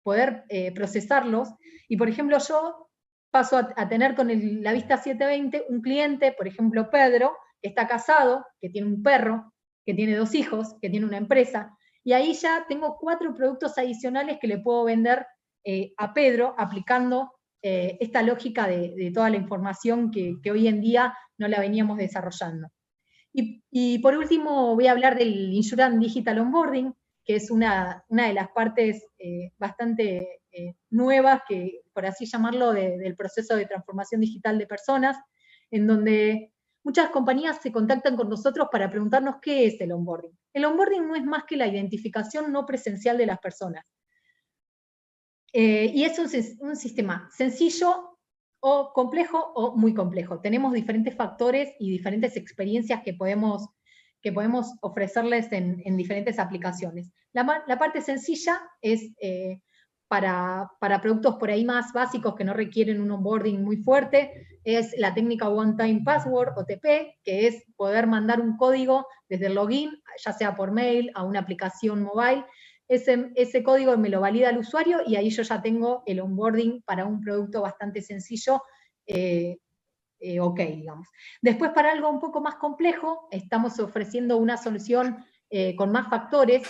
poder 0.04 0.44
eh, 0.50 0.72
procesarlos. 0.74 1.50
Y 1.88 1.98
por 1.98 2.10
ejemplo, 2.10 2.38
yo 2.38 2.90
paso 3.32 3.58
a, 3.58 3.90
tener 3.90 4.16
con 4.16 4.28
la 4.62 4.74
vista 4.74 4.98
720 4.98 5.66
un 5.70 5.82
cliente, 5.82 6.34
por 6.34 6.48
ejemplo, 6.48 6.90
Pedro, 6.92 7.36
que 7.62 7.70
está 7.70 7.88
casado, 7.88 8.46
que 8.62 8.70
tiene 8.70 8.88
un 8.88 9.02
perro, 9.02 9.54
que 9.86 9.94
tiene 9.94 10.16
dos 10.16 10.36
hijos, 10.36 10.76
que 10.82 10.90
tiene 10.90 11.06
una 11.06 11.18
empresa, 11.18 11.76
y 12.04 12.14
ahí 12.14 12.34
ya 12.34 12.66
tengo 12.68 12.98
cuatro 13.00 13.34
productos 13.34 13.78
adicionales 13.78 14.38
que 14.40 14.48
le 14.48 14.60
puedo 14.60 14.84
vender 14.84 15.26
eh, 15.64 15.94
a 15.98 16.14
Pedro 16.14 16.54
aplicando 16.58 17.32
eh, 17.62 17.98
esta 18.02 18.22
lógica 18.22 18.68
de, 18.68 19.12
toda 19.14 19.30
la 19.30 19.38
información 19.38 20.12
que, 20.12 20.36
hoy 20.52 20.68
en 20.68 20.82
día 20.82 21.18
no 21.38 21.48
la 21.48 21.60
veníamos 21.60 21.98
desarrollando. 21.98 22.68
Y, 23.34 23.64
y, 23.72 24.00
por 24.00 24.16
último 24.16 24.76
voy 24.76 24.88
a 24.88 24.92
hablar 24.92 25.18
del 25.18 25.54
Insurance 25.54 25.98
Digital 25.98 26.40
Onboarding, 26.40 26.94
que 27.26 27.36
es 27.36 27.50
una, 27.50 28.06
de 28.10 28.34
las 28.34 28.50
partes 28.50 29.06
eh, 29.18 29.52
bastante 29.58 30.42
eh, 30.52 30.76
nuevas, 30.90 31.42
que, 31.48 31.82
por 31.94 32.06
así 32.06 32.26
llamarlo, 32.26 32.74
del 32.74 33.16
proceso 33.16 33.56
de 33.56 33.66
transformación 33.66 34.22
digital 34.22 34.58
de 34.58 34.68
personas, 34.68 35.18
en 35.72 35.88
donde 35.88 36.54
muchas 36.84 37.10
compañías 37.10 37.62
se 37.62 37.72
contactan 37.72 38.18
con 38.18 38.30
nosotros 38.30 38.68
para 38.72 38.90
preguntarnos 38.90 39.38
qué 39.42 39.66
es 39.66 39.80
el 39.80 39.94
onboarding. 39.94 40.38
El 40.54 40.66
onboarding 40.66 41.08
no 41.08 41.16
es 41.16 41.24
más 41.24 41.46
que 41.46 41.58
la 41.58 41.68
identificación 41.68 42.52
no 42.52 42.66
presencial 42.66 43.18
de 43.18 43.26
las 43.26 43.40
personas. 43.40 43.86
Eh, 45.54 45.92
y 45.94 46.04
es 46.04 46.20
un, 46.20 46.28
un 46.68 46.76
sistema 46.76 47.30
sencillo 47.32 48.18
o 48.60 48.92
complejo 48.94 49.38
o 49.56 49.76
muy 49.78 49.94
complejo. 49.94 50.42
Tenemos 50.42 50.74
diferentes 50.74 51.16
factores 51.16 51.74
y 51.80 51.92
diferentes 51.92 52.36
experiencias 52.36 53.02
que 53.04 53.14
podemos 53.14 53.70
que 54.24 54.32
podemos 54.32 54.74
ofrecerles 54.82 55.52
en, 55.52 55.98
diferentes 55.98 56.40
aplicaciones. 56.40 57.12
La, 57.34 57.46
parte 57.78 58.02
sencilla 58.02 58.62
es 58.82 59.12
eh, 59.20 59.60
para, 60.08 60.70
productos 61.02 61.36
por 61.36 61.52
ahí 61.52 61.66
más 61.66 61.92
básicos 61.92 62.34
que 62.36 62.46
no 62.46 62.54
requieren 62.54 63.02
un 63.02 63.12
onboarding 63.12 63.62
muy 63.62 63.78
fuerte, 63.78 64.48
es 64.64 64.96
la 64.98 65.14
técnica 65.14 65.50
One 65.50 65.76
Time 65.78 66.04
Password, 66.06 66.58
OTP, 66.58 67.20
que 67.24 67.48
es 67.48 67.66
poder 67.76 68.08
mandar 68.08 68.40
un 68.40 68.56
código 68.56 69.06
desde 69.28 69.48
el 69.48 69.56
login, 69.56 69.92
ya 70.24 70.32
sea 70.32 70.56
por 70.56 70.72
mail, 70.72 71.12
a 71.16 71.24
una 71.24 71.40
aplicación 71.40 72.04
mobile, 72.04 72.46
ese, 72.88 73.32
ese, 73.36 73.62
código 73.62 73.98
me 73.98 74.10
lo 74.10 74.22
valida 74.22 74.50
el 74.50 74.60
usuario 74.60 75.00
y 75.06 75.18
ahí 75.18 75.30
yo 75.30 75.44
ya 75.44 75.62
tengo 75.62 76.04
el 76.06 76.22
onboarding 76.22 76.82
para 76.86 77.06
un 77.06 77.22
producto 77.22 77.62
bastante 77.62 78.02
sencillo 78.02 78.62
eh, 79.08 79.58
eh, 80.24 80.40
ok, 80.40 80.60
digamos. 80.60 81.08
Después, 81.42 81.72
para 81.72 81.92
algo 81.92 82.10
un 82.10 82.22
poco 82.22 82.40
más 82.40 82.56
complejo, 82.56 83.28
estamos 83.30 83.78
ofreciendo 83.80 84.38
una 84.38 84.56
solución 84.56 85.18
eh, 85.50 85.76
con 85.76 85.92
más 85.92 86.10
factores, 86.10 86.64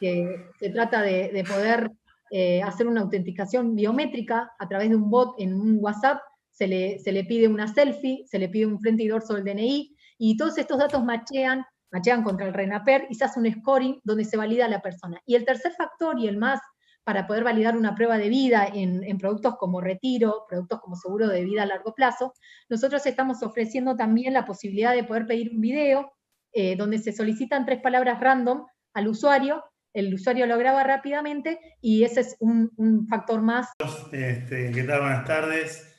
se 0.00 0.70
trata 0.72 1.02
de, 1.02 1.44
poder 1.46 1.90
eh, 2.30 2.62
hacer 2.62 2.86
una 2.86 3.02
autenticación 3.02 3.74
biométrica 3.74 4.50
a 4.58 4.68
través 4.68 4.88
de 4.88 4.96
un 4.96 5.10
bot 5.10 5.34
en 5.38 5.54
un 5.54 5.76
WhatsApp, 5.80 6.20
se 6.50 6.66
le, 6.66 6.98
se 6.98 7.12
le 7.12 7.24
pide 7.24 7.48
una 7.48 7.68
selfie, 7.68 8.24
se 8.26 8.38
le 8.38 8.48
pide 8.48 8.66
un 8.66 8.80
frente 8.80 9.02
y 9.02 9.08
dorso 9.08 9.34
del 9.34 9.44
DNI, 9.44 9.94
y 10.18 10.36
todos 10.38 10.56
estos 10.56 10.78
datos 10.78 11.04
machean, 11.04 11.64
machean 11.90 12.22
contra 12.22 12.46
el 12.46 12.54
RENAPER 12.54 13.06
y 13.10 13.14
se 13.14 13.24
hace 13.24 13.40
un 13.40 13.52
scoring 13.52 14.00
donde 14.04 14.24
se 14.24 14.38
valida 14.38 14.68
la 14.68 14.80
persona. 14.80 15.20
Y 15.26 15.34
el 15.34 15.44
tercer 15.44 15.72
factor, 15.72 16.18
y 16.18 16.28
el 16.28 16.38
más 16.38 16.60
para 17.06 17.28
poder 17.28 17.44
validar 17.44 17.76
una 17.76 17.94
prueba 17.94 18.18
de 18.18 18.28
vida 18.28 18.66
en, 18.66 19.16
productos 19.16 19.54
como 19.58 19.80
retiro, 19.80 20.44
productos 20.48 20.80
como 20.80 20.96
seguro 20.96 21.28
de 21.28 21.44
vida 21.44 21.62
a 21.62 21.66
largo 21.66 21.94
plazo, 21.94 22.34
nosotros 22.68 23.06
estamos 23.06 23.44
ofreciendo 23.44 23.94
también 23.94 24.32
la 24.32 24.44
posibilidad 24.44 24.92
de 24.92 25.04
poder 25.04 25.24
pedir 25.24 25.52
un 25.52 25.60
video 25.60 26.12
eh, 26.52 26.74
donde 26.74 26.98
se 26.98 27.12
solicitan 27.12 27.64
tres 27.64 27.80
palabras 27.80 28.18
random 28.18 28.66
al 28.92 29.06
usuario, 29.06 29.62
el 29.94 30.12
usuario 30.12 30.46
lo 30.46 30.58
graba 30.58 30.82
rápidamente 30.82 31.60
y 31.80 32.02
ese 32.02 32.22
es 32.22 32.36
un, 32.40 33.06
factor 33.08 33.40
más. 33.40 33.68
Este, 34.10 34.72
¿Qué 34.72 34.82
tal? 34.82 35.02
Buenas 35.02 35.24
tardes. 35.24 35.96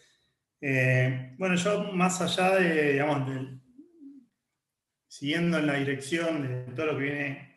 Eh, 0.59 1.35
bueno, 1.37 1.55
yo 1.55 1.93
más 1.93 2.19
allá 2.19 2.57
de, 2.57 2.91
digamos, 2.91 3.31
siguiendo 5.07 5.57
en 5.57 5.67
la 5.67 5.75
dirección 5.75 6.65
de 6.65 6.73
todo 6.73 6.87
lo 6.87 6.97
que 6.97 7.03
viene 7.03 7.53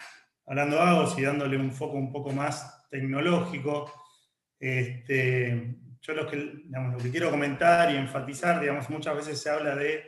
hablando 0.46 0.80
Agos 0.80 1.18
y 1.18 1.22
dándole 1.22 1.56
un 1.56 1.72
foco 1.72 1.96
un 1.96 2.12
poco 2.12 2.30
más 2.30 2.79
tecnológico. 2.90 3.90
Este, 4.58 5.76
yo 6.02 6.12
lo 6.14 6.26
que, 6.28 6.36
lo 6.36 6.98
que 6.98 7.10
quiero 7.10 7.30
comentar 7.30 7.94
y 7.94 7.96
enfatizar, 7.96 8.60
digamos, 8.60 8.90
muchas 8.90 9.16
veces 9.16 9.40
se 9.40 9.50
habla 9.50 9.74
de 9.76 10.02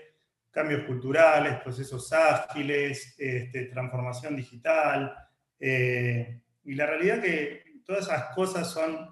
cambios 0.50 0.84
culturales, 0.84 1.60
procesos 1.62 2.12
ágiles, 2.12 3.14
este, 3.18 3.66
transformación 3.66 4.36
digital, 4.36 5.14
eh, 5.58 6.42
y 6.64 6.74
la 6.74 6.86
realidad 6.86 7.22
que 7.22 7.80
todas 7.84 8.04
esas 8.04 8.34
cosas 8.34 8.70
son, 8.70 9.10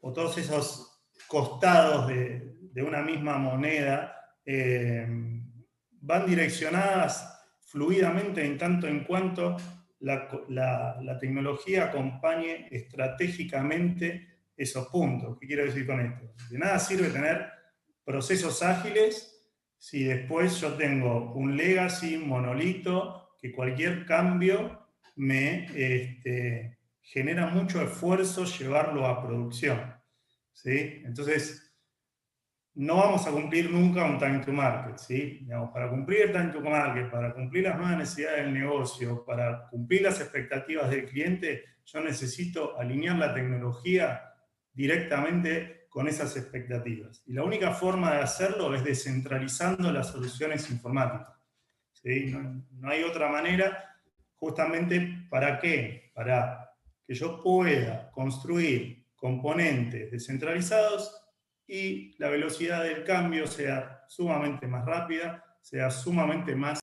o 0.00 0.12
todos 0.12 0.38
esos 0.38 1.04
costados 1.26 2.08
de, 2.08 2.52
una 2.82 3.02
misma 3.02 3.38
moneda, 3.38 4.16
eh, 4.44 5.06
van 6.00 6.26
direccionadas 6.26 7.34
fluidamente 7.60 8.44
en 8.44 8.58
tanto 8.58 8.86
en 8.88 9.04
cuanto 9.04 9.56
la, 10.04 11.18
tecnología 11.18 11.84
acompañe 11.84 12.68
estratégicamente 12.70 14.28
esos 14.56 14.88
puntos. 14.88 15.38
¿Qué 15.40 15.46
quiero 15.46 15.64
decir 15.64 15.86
con 15.86 16.00
esto? 16.00 16.32
De 16.50 16.58
nada 16.58 16.78
sirve 16.78 17.08
tener 17.08 17.48
procesos 18.04 18.62
ágiles 18.62 19.30
si 19.78 20.04
después 20.04 20.60
yo 20.60 20.74
tengo 20.74 21.32
un 21.34 21.56
legacy, 21.56 22.16
monolito, 22.16 23.36
que 23.40 23.52
cualquier 23.52 24.06
cambio 24.06 24.88
me 25.16 25.66
este, 25.74 26.78
genera 27.00 27.46
mucho 27.46 27.82
esfuerzo 27.82 28.44
llevarlo 28.44 29.06
a 29.06 29.22
producción. 29.22 29.94
¿sí? 30.52 31.02
Entonces, 31.04 31.63
no 32.76 32.96
vamos 32.96 33.26
a 33.26 33.30
cumplir 33.30 33.70
nunca 33.70 34.04
un 34.04 34.18
time 34.18 34.40
to 34.40 34.52
market, 34.52 34.98
¿sí? 34.98 35.46
para 35.72 35.88
cumplir 35.88 36.22
el 36.22 36.32
time 36.32 36.48
to 36.48 36.60
market, 36.60 37.10
para 37.10 37.32
cumplir 37.32 37.64
las 37.64 37.76
nuevas 37.76 37.98
necesidades 37.98 38.44
del 38.44 38.54
negocio, 38.54 39.24
para 39.24 39.68
cumplir 39.68 40.02
las 40.02 40.20
expectativas 40.20 40.90
del 40.90 41.06
cliente, 41.06 41.64
yo 41.84 42.00
necesito 42.00 42.78
alinear 42.78 43.16
la 43.16 43.32
tecnología 43.32 44.32
directamente 44.72 45.86
con 45.88 46.08
esas 46.08 46.36
expectativas. 46.36 47.22
Y 47.26 47.34
la 47.34 47.44
única 47.44 47.70
forma 47.72 48.14
de 48.14 48.22
hacerlo 48.22 48.74
es 48.74 48.82
descentralizando 48.82 49.92
las 49.92 50.08
soluciones 50.08 50.68
informáticas. 50.70 51.34
No, 52.02 52.90
hay 52.90 53.02
otra 53.04 53.28
manera, 53.28 53.96
justamente, 54.34 55.26
¿para 55.30 55.58
qué? 55.60 56.10
Para 56.12 56.70
que 57.06 57.14
yo 57.14 57.42
pueda 57.42 58.10
construir 58.10 59.06
componentes 59.14 60.10
descentralizados 60.10 61.23
y 61.66 62.14
la 62.18 62.28
velocidad 62.28 62.82
del 62.82 63.04
cambio 63.04 63.46
sea 63.46 64.04
sumamente 64.08 64.66
más 64.66 64.84
rápida, 64.84 65.44
sea 65.60 65.90
sumamente 65.90 66.54
más 66.54 66.78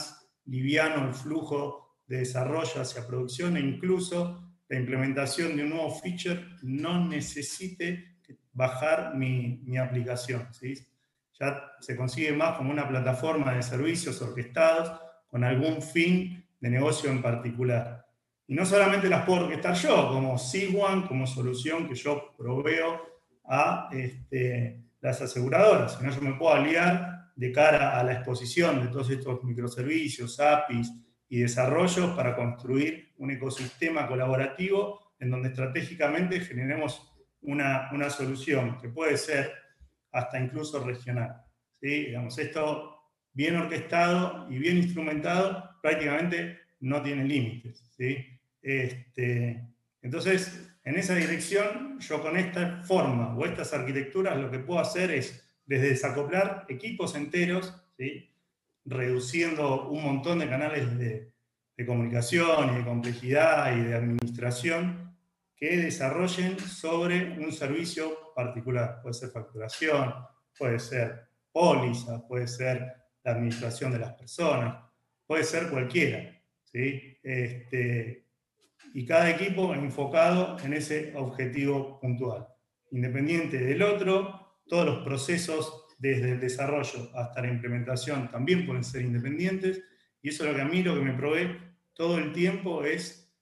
liviano 0.45 1.07
el 1.07 1.13
flujo 1.13 1.97
de 2.07 2.17
desarrollo 2.17 2.81
hacia 2.81 3.05
producción 3.07 3.57
e 3.57 3.59
incluso 3.59 4.51
la 4.67 4.77
implementación 4.77 5.55
de 5.55 5.63
un 5.63 5.69
nuevo 5.69 5.91
feature 5.91 6.45
no 6.63 7.05
necesite 7.05 8.17
bajar 8.53 9.15
mi, 9.15 9.77
aplicación. 9.77 10.47
Ya 11.39 11.71
se 11.79 11.95
consigue 11.95 12.31
más 12.33 12.57
como 12.57 12.71
una 12.71 12.87
plataforma 12.87 13.53
de 13.53 13.63
servicios 13.63 14.21
orquestados 14.21 14.99
con 15.27 15.43
algún 15.43 15.81
fin 15.81 16.45
de 16.59 16.69
negocio 16.69 17.09
en 17.09 17.21
particular. 17.21 18.05
Y 18.47 18.55
no 18.55 18.65
solamente 18.65 19.09
las 19.09 19.25
puedo 19.25 19.45
orquestar 19.45 19.75
yo, 19.75 20.09
como 20.09 20.35
C1, 20.35 21.07
como 21.07 21.25
solución 21.25 21.87
que 21.87 21.95
yo 21.95 22.33
proveo 22.37 23.10
a 23.45 23.89
este, 23.91 24.81
las 25.01 25.21
aseguradoras, 25.21 25.97
sino 25.97 26.11
yo 26.11 26.21
me 26.21 26.33
puedo 26.33 26.53
aliar 26.53 27.31
de 27.35 27.51
cara 27.51 27.99
a 27.99 28.03
la 28.03 28.13
exposición 28.13 28.81
de 28.81 28.87
todos 28.87 29.09
estos 29.09 29.43
microservicios, 29.43 30.39
APIs 30.39 30.91
y 31.27 31.39
desarrollos 31.39 32.11
para 32.15 32.35
construir 32.35 33.13
un 33.17 33.31
ecosistema 33.31 34.07
colaborativo 34.07 35.13
en 35.19 35.31
donde 35.31 35.49
estratégicamente 35.49 36.39
generemos 36.41 37.11
una, 37.41 37.89
una 37.93 38.09
solución 38.09 38.77
que 38.79 38.89
puede 38.89 39.17
ser 39.17 39.51
hasta 40.11 40.39
incluso 40.39 40.83
regional. 40.83 41.41
¿sí? 41.79 42.05
Digamos, 42.05 42.37
esto 42.37 42.97
bien 43.33 43.55
orquestado 43.55 44.47
y 44.49 44.57
bien 44.57 44.77
instrumentado 44.77 45.69
prácticamente 45.81 46.59
no 46.79 47.01
tiene 47.01 47.23
límites. 47.23 47.91
¿sí? 47.97 48.25
Este, 48.61 49.63
entonces, 50.01 50.70
en 50.83 50.97
esa 50.97 51.15
dirección, 51.15 51.99
yo 51.99 52.21
con 52.21 52.37
esta 52.37 52.81
forma 52.83 53.35
o 53.37 53.45
estas 53.45 53.73
arquitecturas 53.73 54.37
lo 54.37 54.49
que 54.49 54.59
puedo 54.59 54.79
hacer 54.79 55.11
es 55.11 55.43
desde 55.65 55.89
desacoplar 55.89 56.65
equipos 56.69 57.15
enteros, 57.15 57.73
¿sí? 57.97 58.29
reduciendo 58.85 59.89
un 59.89 60.03
montón 60.03 60.39
de 60.39 60.49
canales 60.49 60.97
de, 60.97 61.31
comunicación 61.83 62.73
y 62.73 62.77
de 62.77 62.85
complejidad 62.85 63.75
y 63.75 63.81
de 63.85 63.95
administración 63.95 65.17
que 65.55 65.77
desarrollen 65.77 66.59
sobre 66.59 67.39
un 67.39 67.51
servicio 67.51 68.35
particular. 68.35 68.99
Puede 69.01 69.15
ser 69.15 69.31
facturación, 69.31 70.13
puede 70.55 70.77
ser 70.77 71.27
póliza, 71.51 72.27
puede 72.27 72.47
ser 72.47 72.85
la 73.23 73.31
administración 73.31 73.91
de 73.93 73.97
las 73.97 74.13
personas, 74.13 74.77
puede 75.25 75.43
ser 75.43 75.69
cualquiera. 75.69 76.39
¿sí? 76.65 77.17
Este, 77.23 78.27
y 78.93 79.05
cada 79.05 79.29
equipo 79.29 79.73
enfocado 79.73 80.57
en 80.63 80.73
ese 80.73 81.13
objetivo 81.15 81.99
puntual. 81.99 82.47
Independiente 82.91 83.57
del 83.57 83.81
otro, 83.81 84.59
todos 84.67 84.85
los 84.85 85.03
procesos 85.03 85.85
desde 85.97 86.31
el 86.31 86.39
desarrollo 86.39 87.09
hasta 87.15 87.41
la 87.41 87.49
implementación 87.49 88.29
también 88.29 88.65
pueden 88.65 88.83
ser 88.83 89.03
independientes, 89.03 89.83
y 90.21 90.29
eso 90.29 90.43
es 90.43 90.51
lo 90.51 90.55
que 90.55 90.61
a 90.61 90.65
mí 90.65 90.83
lo 90.83 90.95
que 90.95 91.01
me 91.01 91.13
provee 91.13 91.57
todo 91.93 92.17
el 92.17 92.31
tiempo 92.33 92.83
es 92.83 93.33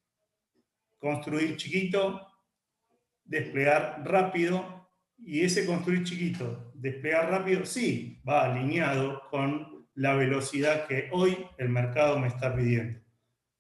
construir 0.98 1.56
chiquito, 1.56 2.28
desplegar 3.24 4.02
rápido, 4.06 4.90
y 5.18 5.42
ese 5.42 5.66
construir 5.66 6.04
chiquito, 6.04 6.72
desplegar 6.76 7.30
rápido, 7.30 7.66
sí, 7.66 8.22
va 8.28 8.46
alineado 8.46 9.22
con 9.30 9.88
la 9.96 10.14
velocidad 10.14 10.88
que 10.88 11.10
hoy 11.12 11.38
el 11.58 11.70
mercado 11.70 12.20
me 12.20 12.28
está 12.28 12.56
pidiendo 12.56 13.00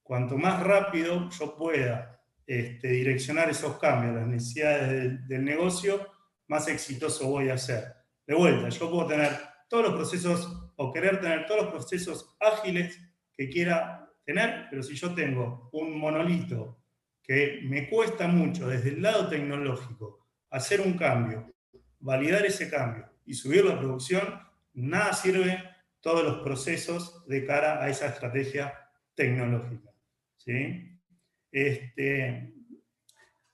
cuanto 0.09 0.39
más 0.39 0.63
rápido 0.63 1.29
yo 1.29 1.55
pueda 1.55 2.19
este, 2.47 2.87
direccionar 2.87 3.47
esos 3.47 3.77
cambios, 3.77 4.15
las 4.15 4.25
necesidades 4.25 5.27
del, 5.27 5.45
negocio, 5.45 6.03
más 6.47 6.67
exitoso 6.67 7.27
voy 7.27 7.49
a 7.49 7.59
ser. 7.59 7.93
De 8.25 8.33
vuelta, 8.33 8.69
yo 8.69 8.89
puedo 8.89 9.05
tener 9.05 9.29
todos 9.69 9.83
los 9.83 9.93
procesos 9.93 10.71
o 10.77 10.91
querer 10.91 11.21
tener 11.21 11.45
todos 11.45 11.61
los 11.61 11.71
procesos 11.71 12.35
ágiles 12.39 12.99
que 13.37 13.51
quiera 13.51 14.11
tener, 14.25 14.65
pero 14.71 14.81
si 14.81 14.95
yo 14.95 15.13
tengo 15.13 15.69
un 15.73 15.95
monolito 15.99 16.81
que 17.21 17.59
me 17.65 17.87
cuesta 17.87 18.27
mucho 18.27 18.67
desde 18.67 18.89
el 18.89 19.03
lado 19.03 19.29
tecnológico 19.29 20.27
hacer 20.49 20.81
un 20.81 20.93
cambio, 20.97 21.53
validar 21.99 22.47
ese 22.47 22.67
cambio 22.67 23.07
y 23.27 23.35
subir 23.35 23.63
la 23.63 23.77
producción, 23.77 24.41
nada 24.73 25.13
sirve 25.13 25.63
todos 25.99 26.23
los 26.23 26.39
procesos 26.39 27.27
de 27.27 27.45
cara 27.45 27.83
a 27.83 27.89
esa 27.89 28.07
estrategia 28.07 28.73
tecnológica. 29.13 29.88
Este, 31.51 32.53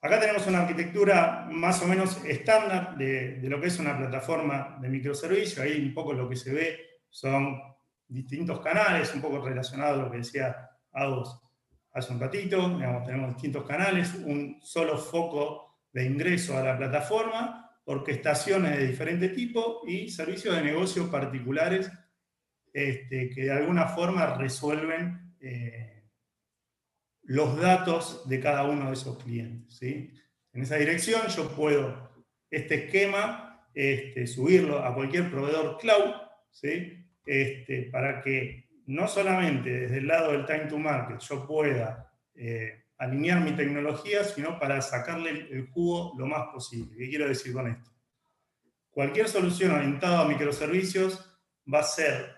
acá 0.01 0.19
tenemos 0.19 0.45
una 0.47 0.62
arquitectura 0.62 1.47
más 1.51 1.81
o 1.81 1.88
menos 1.88 2.23
estándar 2.25 2.97
de, 2.97 3.39
lo 3.43 3.60
que 3.60 3.67
es 3.67 3.79
una 3.79 3.97
plataforma 3.97 4.77
de 4.81 4.89
microservicio. 4.89 5.63
Ahí 5.63 5.86
un 5.86 5.93
poco 5.93 6.13
lo 6.13 6.29
que 6.29 6.36
se 6.36 6.53
ve 6.53 6.79
son 7.10 7.60
distintos 8.08 8.60
canales, 8.60 9.13
un 9.13 9.21
poco 9.21 9.39
relacionado 9.39 10.01
a 10.01 10.03
lo 10.05 10.12
que 10.12 10.17
decía 10.17 10.69
Agos 10.91 11.41
hace 11.93 12.13
un 12.13 12.19
ratito. 12.19 12.77
tenemos 13.05 13.34
distintos 13.34 13.63
canales, 13.65 14.13
un 14.13 14.60
solo 14.62 14.97
foco 14.97 15.79
de 15.91 16.05
ingreso 16.05 16.58
a 16.58 16.63
la 16.63 16.77
plataforma, 16.77 17.71
orquestaciones 17.86 18.77
de 18.77 18.88
diferente 18.88 19.29
tipo 19.29 19.81
y 19.88 20.10
servicios 20.10 20.55
de 20.55 20.63
negocio 20.63 21.10
particulares 21.10 21.89
este, 22.73 23.29
que 23.29 23.43
de 23.43 23.51
alguna 23.53 23.88
forma 23.88 24.36
resuelven 24.36 25.36
eh, 25.39 25.94
los 27.25 27.59
datos 27.59 28.27
de 28.27 28.39
cada 28.39 28.63
uno 28.63 28.88
de 28.88 28.93
esos 28.93 29.21
clientes. 29.23 29.77
¿sí? 29.77 30.11
En 30.53 30.61
esa 30.61 30.75
dirección 30.75 31.27
yo 31.27 31.49
puedo 31.49 32.09
este 32.49 32.85
esquema 32.85 33.67
este, 33.73 34.27
subirlo 34.27 34.79
a 34.79 34.93
cualquier 34.93 35.29
proveedor 35.29 35.77
cloud 35.77 36.13
¿sí? 36.51 37.05
este, 37.25 37.89
para 37.91 38.21
que 38.21 38.69
no 38.88 39.07
solamente 39.07 39.69
desde 39.69 39.97
el 39.97 40.07
lado 40.07 40.31
del 40.31 40.45
time 40.45 40.67
to 40.67 40.77
market 40.77 41.19
yo 41.19 41.45
pueda 41.47 42.13
eh, 42.35 42.83
alinear 42.97 43.41
mi 43.41 43.51
tecnología, 43.51 44.23
sino 44.23 44.59
para 44.59 44.81
sacarle 44.81 45.47
el 45.51 45.67
jugo 45.67 46.13
lo 46.17 46.27
más 46.27 46.47
posible. 46.53 46.95
¿Qué 46.97 47.09
quiero 47.09 47.27
decir 47.27 47.51
con 47.51 47.67
esto? 47.67 47.91
Cualquier 48.89 49.27
solución 49.27 49.71
orientada 49.71 50.21
a 50.21 50.27
microservicios 50.27 51.38
va 51.71 51.79
a 51.79 51.83
ser, 51.83 52.33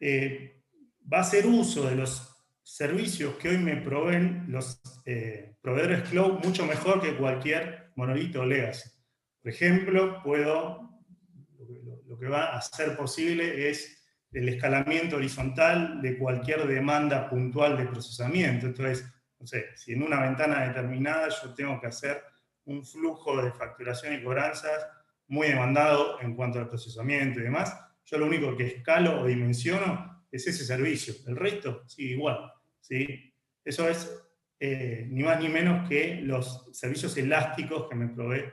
eh, 0.00 0.62
va 1.10 1.20
a 1.20 1.46
uso 1.46 1.88
de 1.88 1.94
los 1.94 2.35
servicios 2.66 3.36
que 3.36 3.50
hoy 3.50 3.58
me 3.58 3.76
proveen 3.76 4.46
los 4.48 4.82
eh, 5.04 5.54
proveedores 5.62 6.08
cloud 6.08 6.44
mucho 6.44 6.66
mejor 6.66 7.00
que 7.00 7.16
cualquier 7.16 7.92
monolito 7.94 8.44
legacy. 8.44 8.90
Por 9.40 9.52
ejemplo, 9.52 10.20
puedo, 10.20 10.90
lo, 12.06 12.18
que 12.18 12.26
va 12.26 12.56
a 12.56 12.60
ser 12.60 12.96
posible 12.96 13.70
es 13.70 14.04
el 14.32 14.48
escalamiento 14.48 15.14
horizontal 15.14 16.02
de 16.02 16.18
cualquier 16.18 16.66
demanda 16.66 17.30
puntual 17.30 17.78
de 17.78 17.86
procesamiento. 17.86 18.66
Entonces, 18.66 19.06
no 19.38 19.46
sé, 19.46 19.66
si 19.76 19.92
en 19.92 20.02
una 20.02 20.20
ventana 20.20 20.66
determinada 20.66 21.28
yo 21.28 21.54
tengo 21.54 21.80
que 21.80 21.86
hacer 21.86 22.20
un 22.64 22.84
flujo 22.84 23.40
de 23.40 23.52
facturación 23.52 24.14
y 24.14 24.24
cobranzas 24.24 24.88
muy 25.28 25.46
demandado 25.46 26.20
en 26.20 26.34
cuanto 26.34 26.58
al 26.58 26.68
procesamiento 26.68 27.38
y 27.38 27.44
demás, 27.44 27.78
yo 28.04 28.18
lo 28.18 28.26
único 28.26 28.56
que 28.56 28.66
escalo 28.66 29.20
o 29.20 29.26
dimensiono 29.26 30.26
es 30.32 30.48
ese 30.48 30.64
servicio. 30.64 31.14
El 31.28 31.36
resto 31.36 31.84
sigue 31.86 32.14
igual. 32.14 32.55
¿Sí? 32.86 33.34
Eso 33.64 33.88
es 33.88 34.22
eh, 34.60 35.06
ni 35.10 35.22
más 35.22 35.40
ni 35.40 35.48
menos 35.48 35.88
que 35.88 36.20
los 36.22 36.68
servicios 36.72 37.16
elásticos 37.16 37.88
que 37.88 37.94
me 37.94 38.08
provee 38.08 38.44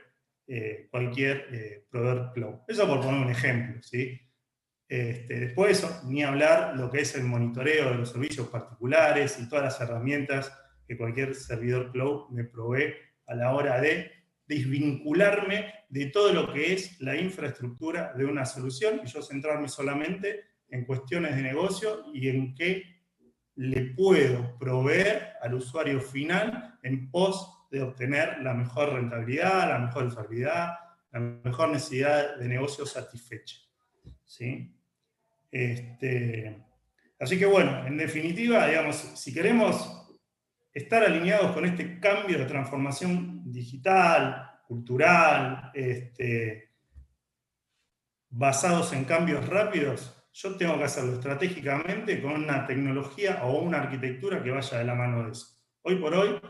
eh, 0.46 0.88
cualquier 0.90 1.48
eh, 1.52 1.86
proveedor 1.88 2.32
cloud. 2.34 2.54
Eso 2.68 2.86
por 2.86 3.00
poner 3.00 3.24
un 3.24 3.30
ejemplo. 3.30 3.82
¿sí? 3.82 4.20
Este, 4.88 5.40
después, 5.40 5.86
ni 6.04 6.22
hablar 6.22 6.76
lo 6.76 6.90
que 6.90 7.00
es 7.00 7.14
el 7.14 7.24
monitoreo 7.24 7.90
de 7.90 7.96
los 7.96 8.10
servicios 8.10 8.48
particulares 8.48 9.38
y 9.40 9.48
todas 9.48 9.64
las 9.64 9.80
herramientas 9.80 10.52
que 10.86 10.98
cualquier 10.98 11.34
servidor 11.34 11.90
cloud 11.92 12.28
me 12.30 12.44
provee 12.44 12.92
a 13.26 13.34
la 13.34 13.54
hora 13.54 13.80
de 13.80 14.10
desvincularme 14.46 15.72
de 15.88 16.06
todo 16.06 16.32
lo 16.34 16.52
que 16.52 16.74
es 16.74 17.00
la 17.00 17.16
infraestructura 17.16 18.12
de 18.12 18.26
una 18.26 18.44
solución 18.44 19.00
y 19.02 19.06
yo 19.06 19.22
centrarme 19.22 19.68
solamente 19.68 20.42
en 20.68 20.84
cuestiones 20.84 21.34
de 21.36 21.42
negocio 21.42 22.04
y 22.12 22.28
en 22.28 22.54
qué 22.54 22.93
le 23.56 23.94
puedo 23.94 24.58
proveer 24.58 25.34
al 25.40 25.54
usuario 25.54 26.00
final 26.00 26.78
en 26.82 27.10
pos 27.10 27.66
de 27.70 27.82
obtener 27.82 28.40
la 28.40 28.54
mejor 28.54 28.92
rentabilidad, 28.92 29.68
la 29.68 29.78
mejor 29.78 30.04
usabilidad, 30.04 30.78
la 31.12 31.20
mejor 31.20 31.70
necesidad 31.70 32.36
de 32.36 32.48
negocio 32.48 32.86
satisfecha. 32.86 33.56
¿sí? 34.24 34.76
Este, 35.50 36.64
así 37.18 37.38
que 37.38 37.46
bueno, 37.46 37.86
en 37.86 37.96
definitiva, 37.96 38.66
digamos, 38.66 38.96
si 38.96 39.32
queremos 39.32 40.04
estar 40.72 41.04
alineados 41.04 41.52
con 41.52 41.64
este 41.64 42.00
cambio 42.00 42.38
de 42.38 42.46
transformación 42.46 43.50
digital, 43.52 44.50
cultural, 44.66 45.70
este, 45.74 46.70
basados 48.30 48.92
en 48.92 49.04
cambios 49.04 49.48
rápidos, 49.48 50.13
yo 50.34 50.56
tengo 50.56 50.76
que 50.76 50.84
hacerlo 50.84 51.14
estratégicamente 51.14 52.20
con 52.20 52.32
una 52.32 52.66
tecnología 52.66 53.44
o 53.44 53.60
una 53.60 53.82
arquitectura 53.82 54.42
que 54.42 54.50
vaya 54.50 54.78
de 54.78 54.84
la 54.84 54.94
mano 54.96 55.24
de 55.24 55.30
eso. 55.30 55.46
Hoy 55.82 55.94
por 55.96 56.12
hoy, 56.12 56.40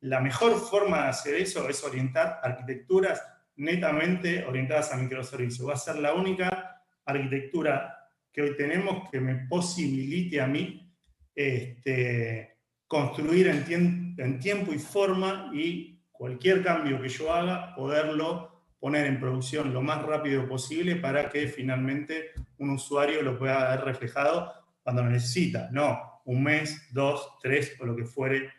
la 0.00 0.20
mejor 0.20 0.58
forma 0.58 1.04
de 1.04 1.08
hacer 1.10 1.34
eso 1.36 1.68
es 1.68 1.84
orientar 1.84 2.40
arquitecturas 2.42 3.22
netamente 3.56 4.44
orientadas 4.44 4.92
a 4.92 4.96
microservicios. 4.96 5.68
Va 5.68 5.74
a 5.74 5.76
ser 5.76 5.96
la 5.96 6.14
única 6.14 6.82
arquitectura 7.04 7.96
que 8.32 8.42
hoy 8.42 8.56
tenemos 8.56 9.08
que 9.08 9.20
me 9.20 9.46
posibilite 9.46 10.40
a 10.40 10.48
mí 10.48 10.92
este, 11.32 12.56
construir 12.88 13.46
en, 13.46 14.16
en 14.18 14.40
tiempo 14.40 14.72
y 14.72 14.80
forma 14.80 15.52
y 15.54 16.02
cualquier 16.10 16.64
cambio 16.64 17.00
que 17.00 17.08
yo 17.08 17.32
haga, 17.32 17.72
poderlo 17.76 18.51
poner 18.82 19.06
en 19.06 19.20
producción 19.20 19.72
lo 19.72 19.80
más 19.80 20.02
rápido 20.02 20.48
posible 20.48 20.96
para 20.96 21.28
que 21.30 21.46
finalmente 21.46 22.30
un 22.58 22.70
usuario 22.70 23.22
lo 23.22 23.38
pueda 23.38 23.70
ver 23.70 23.84
reflejado 23.84 24.52
cuando 24.82 25.04
lo 25.04 25.10
necesita, 25.10 25.68
no 25.70 26.20
un 26.24 26.42
mes, 26.42 26.88
dos, 26.92 27.38
tres 27.40 27.76
o 27.80 27.86
lo 27.86 27.94
que 27.94 28.04
fuere 28.04 28.50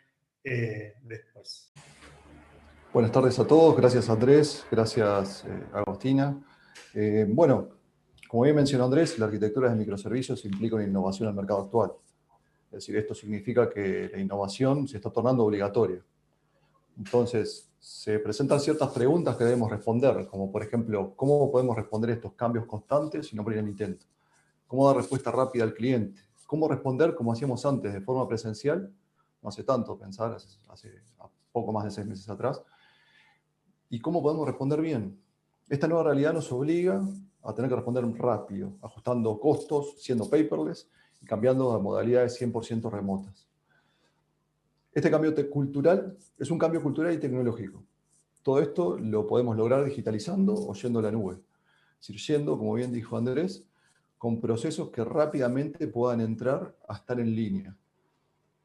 eh, 0.42 0.94
después. 1.02 1.70
Buenas 2.90 3.12
tardes 3.12 3.38
a 3.38 3.46
todos, 3.46 3.76
gracias 3.76 4.08
Andrés, 4.08 4.66
gracias 4.70 5.44
eh, 5.44 5.62
Agostina. 5.74 6.42
Eh, 6.94 7.26
bueno, 7.28 7.68
como 8.26 8.44
bien 8.44 8.56
mencionó 8.56 8.86
Andrés, 8.86 9.18
la 9.18 9.26
arquitectura 9.26 9.68
de 9.68 9.76
microservicios 9.76 10.42
implica 10.46 10.76
una 10.76 10.86
innovación 10.86 11.28
al 11.28 11.34
mercado 11.34 11.64
actual. 11.64 11.92
Es 12.68 12.78
decir, 12.78 12.96
esto 12.96 13.14
significa 13.14 13.68
que 13.68 14.08
la 14.10 14.18
innovación 14.18 14.88
se 14.88 14.96
está 14.96 15.10
tornando 15.10 15.44
obligatoria. 15.44 16.00
Entonces, 16.98 17.68
se 17.78 18.18
presentan 18.18 18.60
ciertas 18.60 18.90
preguntas 18.90 19.36
que 19.36 19.44
debemos 19.44 19.70
responder, 19.70 20.26
como 20.26 20.50
por 20.50 20.62
ejemplo, 20.62 21.12
¿cómo 21.16 21.50
podemos 21.50 21.76
responder 21.76 22.10
estos 22.10 22.32
cambios 22.32 22.64
constantes 22.66 23.32
y 23.32 23.36
no 23.36 23.44
poner 23.44 23.58
el 23.58 23.68
intento? 23.68 24.06
¿Cómo 24.66 24.86
dar 24.86 24.96
respuesta 24.96 25.30
rápida 25.30 25.64
al 25.64 25.74
cliente? 25.74 26.22
¿Cómo 26.46 26.66
responder 26.68 27.14
como 27.14 27.32
hacíamos 27.32 27.66
antes, 27.66 27.92
de 27.92 28.00
forma 28.00 28.26
presencial? 28.26 28.92
No 29.42 29.48
hace 29.48 29.64
tanto 29.64 29.98
pensar, 29.98 30.36
hace, 30.68 30.90
poco 31.52 31.72
más 31.72 31.84
de 31.84 31.90
seis 31.90 32.06
meses 32.06 32.28
atrás. 32.28 32.62
¿Y 33.90 34.00
cómo 34.00 34.22
podemos 34.22 34.46
responder 34.46 34.80
bien? 34.80 35.20
Esta 35.68 35.86
nueva 35.86 36.04
realidad 36.04 36.32
nos 36.32 36.50
obliga 36.52 37.02
a 37.42 37.54
tener 37.54 37.68
que 37.68 37.76
responder 37.76 38.04
rápido, 38.14 38.72
ajustando 38.82 39.38
costos, 39.38 39.96
siendo 39.98 40.24
paperless 40.24 40.88
y 41.20 41.26
cambiando 41.26 41.72
a 41.72 41.78
modalidades 41.78 42.40
100% 42.40 42.90
remotas. 42.90 43.46
Este 44.94 45.10
cambio 45.10 45.34
cultural 45.50 46.16
es 46.38 46.50
un 46.52 46.58
cambio 46.58 46.80
cultural 46.80 47.12
y 47.12 47.18
tecnológico. 47.18 47.82
Todo 48.44 48.60
esto 48.60 48.96
lo 48.96 49.26
podemos 49.26 49.56
lograr 49.56 49.84
digitalizando 49.84 50.54
o 50.54 50.72
yendo 50.74 51.00
a 51.00 51.02
la 51.02 51.10
nube. 51.10 51.40
Es 52.00 52.06
decir, 52.06 52.36
yendo, 52.36 52.56
como 52.56 52.74
bien 52.74 52.92
dijo 52.92 53.16
Andrés, 53.16 53.66
con 54.18 54.40
procesos 54.40 54.90
que 54.90 55.04
rápidamente 55.04 55.88
puedan 55.88 56.20
entrar 56.20 56.76
a 56.86 56.94
estar 56.94 57.18
en 57.18 57.34
línea, 57.34 57.76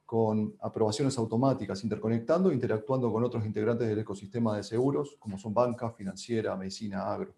con 0.05 0.55
aprobaciones 0.61 1.17
automáticas, 1.17 1.83
interconectando 1.83 2.51
e 2.51 2.53
interactuando 2.53 3.11
con 3.11 3.23
otros 3.23 3.43
integrantes 3.43 3.87
del 3.87 3.99
ecosistema 3.99 4.55
de 4.55 4.63
seguros, 4.63 5.15
como 5.17 5.39
son 5.39 5.53
banca, 5.53 5.89
financiera, 5.91 6.55
medicina, 6.55 7.11
agro, 7.11 7.33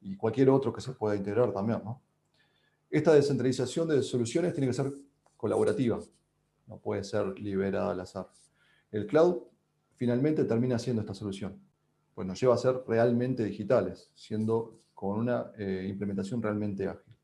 y 0.00 0.14
cualquier 0.14 0.50
otro 0.50 0.72
que 0.72 0.80
se 0.80 0.92
pueda 0.92 1.16
integrar 1.16 1.52
también. 1.52 1.80
Esta 2.88 3.12
descentralización 3.12 3.88
de 3.88 4.02
soluciones 4.02 4.52
tiene 4.52 4.68
que 4.68 4.74
ser 4.74 4.92
colaborativa, 5.36 5.98
no 6.72 6.78
puede 6.78 7.04
ser 7.04 7.38
liberada 7.38 7.90
al 7.90 8.00
azar. 8.00 8.28
El 8.90 9.06
cloud 9.06 9.42
finalmente 9.94 10.44
termina 10.44 10.78
siendo 10.78 11.02
esta 11.02 11.12
solución, 11.12 11.60
pues 12.14 12.26
nos 12.26 12.40
lleva 12.40 12.54
a 12.54 12.58
ser 12.58 12.82
realmente 12.88 13.44
digitales, 13.44 14.10
siendo 14.14 14.80
con 14.94 15.18
una 15.18 15.52
eh, 15.58 15.86
implementación 15.86 16.40
realmente 16.40 16.88
ágil. 16.88 17.14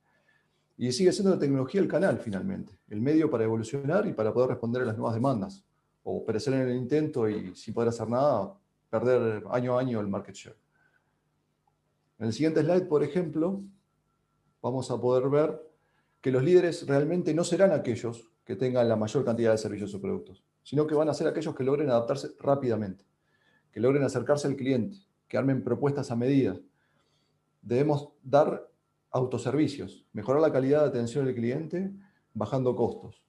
Y 0.77 0.93
sigue 0.93 1.13
siendo 1.13 1.31
la 1.31 1.39
tecnología 1.39 1.81
el 1.81 1.89
canal 1.89 2.19
finalmente, 2.19 2.79
el 2.89 3.01
medio 3.01 3.31
para 3.31 3.45
evolucionar 3.45 4.07
y 4.07 4.13
para 4.13 4.33
poder 4.35 4.51
responder 4.51 4.83
a 4.83 4.85
las 4.85 4.99
nuevas 4.99 5.15
demandas, 5.15 5.65
o 6.03 6.25
perecer 6.25 6.55
en 6.55 6.69
el 6.69 6.77
intento 6.77 7.27
y 7.29 7.55
sin 7.57 7.73
poder 7.73 7.89
hacer 7.89 8.09
nada, 8.09 8.55
perder 8.91 9.45
año 9.51 9.77
a 9.77 9.81
año 9.81 10.01
el 10.01 10.09
market 10.09 10.35
share. 10.35 10.57
En 12.19 12.27
el 12.27 12.33
siguiente 12.35 12.61
slide, 12.63 12.87
por 12.87 13.03
ejemplo, 13.03 13.63
vamos 14.61 14.91
a 14.91 15.01
poder 15.01 15.29
ver 15.31 15.59
que 16.21 16.33
los 16.33 16.43
líderes 16.43 16.87
realmente 16.87 17.33
no 17.33 17.45
serán 17.45 17.73
aquellos 17.73 18.29
que 18.49 18.57
tengan 18.57 18.89
la 18.89 18.97
mayor 18.97 19.27
cantidad 19.27 19.53
de 19.53 19.59
servicios 19.59 19.95
o 19.95 20.01
productos, 20.01 20.43
sino 20.63 20.87
que 20.87 20.95
van 20.95 21.11
a 21.11 21.13
ser 21.13 21.27
aquellos 21.27 21.55
que 21.55 21.63
logren 21.63 21.91
adaptarse 21.91 22.31
rápidamente, 22.41 23.05
que 23.71 23.79
logren 23.79 24.03
acercarse 24.05 24.49
al 24.49 24.57
cliente, 24.57 24.97
que 25.29 25.37
armen 25.37 25.63
propuestas 25.63 26.11
a 26.11 26.17
medida. 26.17 26.59
Debemos 27.61 28.09
dar 28.23 28.67
autoservicios, 29.11 30.07
mejorar 30.15 30.41
la 30.41 30.51
calidad 30.51 30.81
de 30.81 30.89
atención 30.89 31.27
del 31.27 31.35
cliente, 31.35 31.93
bajando 32.33 32.75
costos. 32.75 33.23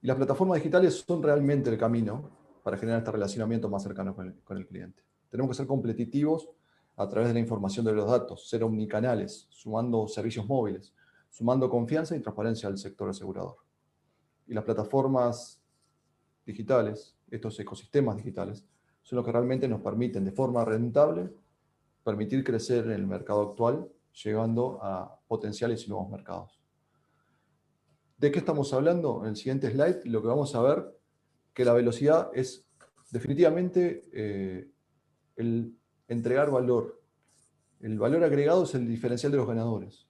Y 0.00 0.06
las 0.06 0.16
plataformas 0.16 0.58
digitales 0.58 1.02
son 1.04 1.20
realmente 1.20 1.68
el 1.68 1.76
camino 1.76 2.30
para 2.62 2.76
generar 2.76 3.00
este 3.00 3.10
relacionamiento 3.10 3.68
más 3.68 3.82
cercano 3.82 4.14
con 4.14 4.28
el, 4.28 4.34
con 4.44 4.56
el 4.56 4.68
cliente. 4.68 5.02
Tenemos 5.28 5.50
que 5.50 5.56
ser 5.56 5.66
competitivos 5.66 6.48
a 6.94 7.08
través 7.08 7.30
de 7.30 7.34
la 7.34 7.40
información 7.40 7.84
de 7.84 7.94
los 7.94 8.08
datos, 8.08 8.48
ser 8.48 8.62
omnicanales, 8.62 9.48
sumando 9.50 10.06
servicios 10.06 10.46
móviles, 10.46 10.94
sumando 11.30 11.68
confianza 11.68 12.14
y 12.14 12.20
transparencia 12.20 12.68
al 12.68 12.78
sector 12.78 13.08
asegurador 13.08 13.63
y 14.46 14.54
las 14.54 14.64
plataformas 14.64 15.60
digitales, 16.44 17.16
estos 17.30 17.58
ecosistemas 17.60 18.16
digitales, 18.16 18.64
son 19.02 19.16
los 19.16 19.24
que 19.24 19.32
realmente 19.32 19.68
nos 19.68 19.80
permiten 19.80 20.24
de 20.24 20.32
forma 20.32 20.64
rentable 20.64 21.30
permitir 22.02 22.44
crecer 22.44 22.84
en 22.86 22.92
el 22.92 23.06
mercado 23.06 23.50
actual, 23.50 23.88
llegando 24.22 24.78
a 24.82 25.18
potenciales 25.26 25.86
y 25.86 25.88
nuevos 25.90 26.10
mercados. 26.10 26.60
¿De 28.18 28.30
qué 28.30 28.38
estamos 28.38 28.72
hablando? 28.72 29.22
En 29.22 29.30
el 29.30 29.36
siguiente 29.36 29.70
slide 29.70 30.04
lo 30.04 30.22
que 30.22 30.28
vamos 30.28 30.54
a 30.54 30.62
ver 30.62 30.98
que 31.52 31.64
la 31.64 31.72
velocidad 31.72 32.30
es 32.34 32.66
definitivamente 33.10 34.08
eh, 34.12 34.70
el 35.36 35.76
entregar 36.08 36.50
valor. 36.50 37.00
El 37.80 37.98
valor 37.98 38.22
agregado 38.24 38.64
es 38.64 38.74
el 38.74 38.86
diferencial 38.86 39.32
de 39.32 39.38
los 39.38 39.46
ganadores. 39.46 40.06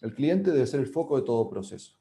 El 0.00 0.14
cliente 0.14 0.50
debe 0.50 0.66
ser 0.66 0.80
el 0.80 0.86
foco 0.86 1.16
de 1.16 1.22
todo 1.22 1.48
proceso 1.48 1.96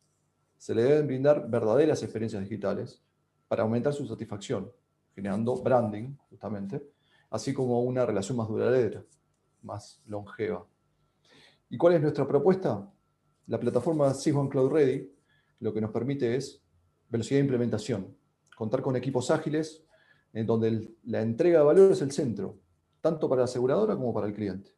se 0.57 0.73
le 0.73 0.83
deben 0.83 1.07
brindar 1.07 1.49
verdaderas 1.49 2.01
experiencias 2.03 2.41
digitales 2.41 3.01
para 3.47 3.63
aumentar 3.63 3.93
su 3.93 4.05
satisfacción, 4.07 4.71
generando 5.13 5.55
branding, 5.55 6.15
justamente, 6.29 6.81
así 7.29 7.53
como 7.53 7.81
una 7.81 8.05
relación 8.05 8.37
más 8.37 8.47
duradera, 8.47 9.03
más 9.61 10.01
longeva. 10.05 10.65
¿Y 11.69 11.77
cuál 11.77 11.95
es 11.95 12.01
nuestra 12.01 12.27
propuesta? 12.27 12.91
La 13.47 13.59
plataforma 13.59 14.13
Sysone 14.13 14.49
Cloud 14.49 14.71
Ready 14.71 15.11
lo 15.59 15.73
que 15.73 15.81
nos 15.81 15.91
permite 15.91 16.35
es 16.35 16.63
velocidad 17.09 17.39
de 17.39 17.45
implementación, 17.45 18.15
contar 18.57 18.81
con 18.81 18.95
equipos 18.95 19.31
ágiles 19.31 19.85
en 20.33 20.45
donde 20.45 20.95
la 21.03 21.21
entrega 21.21 21.59
de 21.59 21.65
valor 21.65 21.91
es 21.91 22.01
el 22.01 22.11
centro, 22.11 22.59
tanto 23.01 23.29
para 23.29 23.41
la 23.41 23.45
aseguradora 23.45 23.95
como 23.95 24.13
para 24.13 24.27
el 24.27 24.33
cliente, 24.33 24.71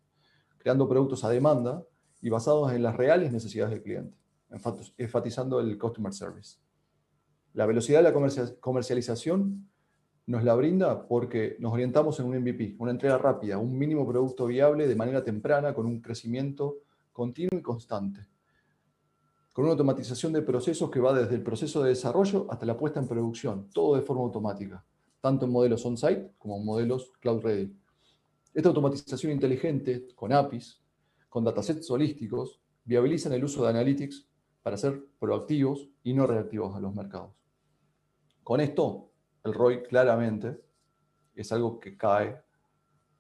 creando 0.57 0.87
productos 0.87 1.23
a 1.23 1.29
demanda 1.29 1.83
y 2.21 2.29
basados 2.29 2.71
en 2.73 2.83
las 2.83 2.95
reales 2.95 3.31
necesidades 3.31 3.71
del 3.71 3.83
cliente 3.83 4.17
enfatizando 4.49 5.59
el 5.59 5.77
customer 5.77 6.13
service. 6.13 6.57
La 7.53 7.65
velocidad 7.65 8.03
de 8.03 8.11
la 8.11 8.57
comercialización 8.59 9.67
nos 10.27 10.43
la 10.43 10.55
brinda 10.55 11.07
porque 11.07 11.55
nos 11.59 11.73
orientamos 11.73 12.19
en 12.19 12.25
un 12.27 12.37
MVP, 12.37 12.75
una 12.79 12.91
entrega 12.91 13.17
rápida, 13.17 13.57
un 13.57 13.77
mínimo 13.77 14.05
producto 14.07 14.45
viable 14.45 14.87
de 14.87 14.95
manera 14.95 15.23
temprana 15.23 15.73
con 15.73 15.85
un 15.85 16.01
crecimiento 16.01 16.79
continuo 17.13 17.57
y 17.57 17.61
constante. 17.61 18.27
Con 19.53 19.63
una 19.63 19.71
automatización 19.71 20.33
de 20.33 20.43
procesos 20.43 20.91
que 20.91 20.99
va 20.99 21.17
desde 21.17 21.35
el 21.35 21.41
proceso 21.41 21.81
de 21.81 21.89
desarrollo 21.89 22.45
hasta 22.49 22.65
la 22.65 22.77
puesta 22.77 22.99
en 22.99 23.07
producción, 23.07 23.69
todo 23.73 23.95
de 23.95 24.03
forma 24.03 24.21
automática, 24.21 24.85
tanto 25.19 25.45
en 25.45 25.51
modelos 25.51 25.83
on-site 25.85 26.33
como 26.37 26.57
en 26.57 26.65
modelos 26.65 27.11
cloud-ready. 27.19 27.73
Esta 28.53 28.69
automatización 28.69 29.31
inteligente, 29.31 30.07
con 30.13 30.31
APIs, 30.31 30.83
con 31.29 31.43
datasets 31.43 31.89
holísticos, 31.89 32.61
viabilizan 32.83 33.33
el 33.33 33.43
uso 33.43 33.63
de 33.63 33.69
analytics 33.69 34.27
para 34.67 34.75
ser 34.75 35.01
proactivos 35.17 35.87
y 36.03 36.13
no 36.13 36.27
reactivos 36.27 36.75
a 36.75 36.81
los 36.81 36.93
mercados. 36.93 37.31
Con 38.43 38.59
esto, 38.59 39.13
el 39.45 39.53
ROI 39.53 39.83
claramente 39.83 40.59
es 41.33 41.53
algo 41.53 41.79
que 41.79 41.95
cae 41.95 42.37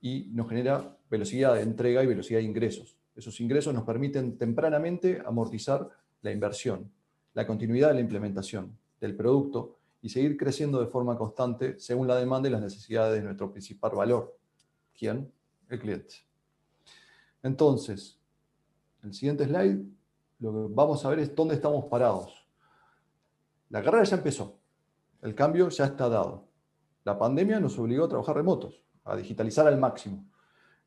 y 0.01 0.27
nos 0.33 0.49
genera 0.49 0.97
velocidad 1.09 1.55
de 1.55 1.61
entrega 1.61 2.03
y 2.03 2.05
velocidad 2.05 2.39
de 2.39 2.45
ingresos. 2.45 2.97
Esos 3.15 3.39
ingresos 3.39 3.73
nos 3.73 3.85
permiten 3.85 4.37
tempranamente 4.37 5.23
amortizar 5.25 5.89
la 6.21 6.33
inversión, 6.33 6.91
la 7.33 7.47
continuidad 7.47 7.87
de 7.87 7.93
la 7.93 8.01
implementación 8.01 8.77
del 8.99 9.15
producto 9.15 9.77
y 10.01 10.09
seguir 10.09 10.35
creciendo 10.35 10.81
de 10.81 10.87
forma 10.87 11.17
constante 11.17 11.79
según 11.79 12.09
la 12.09 12.17
demanda 12.17 12.49
y 12.49 12.51
las 12.51 12.61
necesidades 12.61 13.21
de 13.21 13.23
nuestro 13.23 13.49
principal 13.53 13.91
valor. 13.95 14.37
¿Quién? 14.93 15.31
El 15.69 15.79
cliente. 15.79 16.15
Entonces, 17.41 18.19
el 19.01 19.13
siguiente 19.13 19.45
slide 19.45 19.96
lo 20.39 20.51
que 20.51 20.73
vamos 20.73 21.03
a 21.03 21.09
ver 21.09 21.19
es 21.19 21.35
dónde 21.35 21.55
estamos 21.55 21.85
parados. 21.85 22.47
La 23.69 23.81
carrera 23.81 24.03
ya 24.03 24.17
empezó. 24.17 24.59
El 25.21 25.35
cambio 25.35 25.69
ya 25.69 25.85
está 25.85 26.07
dado. 26.07 26.47
La 27.03 27.17
pandemia 27.17 27.59
nos 27.59 27.77
obligó 27.79 28.05
a 28.05 28.09
trabajar 28.09 28.35
remotos, 28.35 28.83
a 29.03 29.15
digitalizar 29.15 29.67
al 29.67 29.79
máximo. 29.79 30.25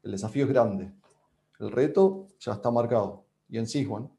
El 0.03 0.13
desafío 0.13 0.45
es 0.45 0.51
grande. 0.51 0.93
El 1.59 1.71
reto 1.71 2.29
ya 2.39 2.53
está 2.53 2.71
marcado. 2.71 3.25
Y 3.49 3.59
en 3.59 3.67
Siswan, 3.67 4.11